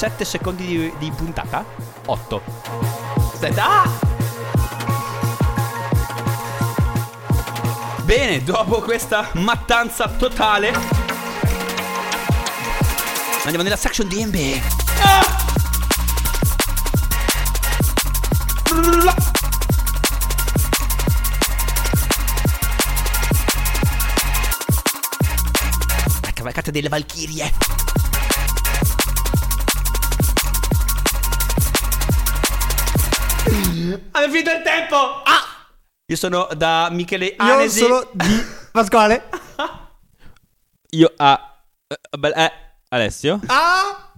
7 0.02 0.24
secondi 0.24 0.66
di, 0.66 0.92
di 0.98 1.12
puntata? 1.12 1.64
8. 2.06 2.42
Aspetta. 3.32 3.84
Ah! 3.84 3.88
Bene, 8.02 8.42
dopo 8.42 8.80
questa 8.80 9.30
mattanza 9.34 10.08
totale, 10.08 10.72
andiamo 13.44 13.62
nella 13.62 13.76
section 13.76 14.08
DMB. 14.08 14.60
Ah! 15.02 15.40
La 26.22 26.32
cavalcata 26.34 26.72
delle 26.72 26.88
Valchirie. 26.88 27.91
Finito 34.32 34.50
il 34.50 34.62
tempo! 34.62 34.96
Ah! 34.96 35.66
Io 36.06 36.16
sono 36.16 36.48
da 36.56 36.88
Michele 36.90 37.26
Io 37.26 37.34
Anesi. 37.38 37.78
sono 37.78 38.08
di 38.12 38.44
Pasquale. 38.72 39.28
Io 40.90 41.12
a... 41.16 41.62
eh, 41.86 42.18
beh, 42.18 42.28
eh, 42.34 42.52
Alessio? 42.88 43.40
Ah! 43.46 44.11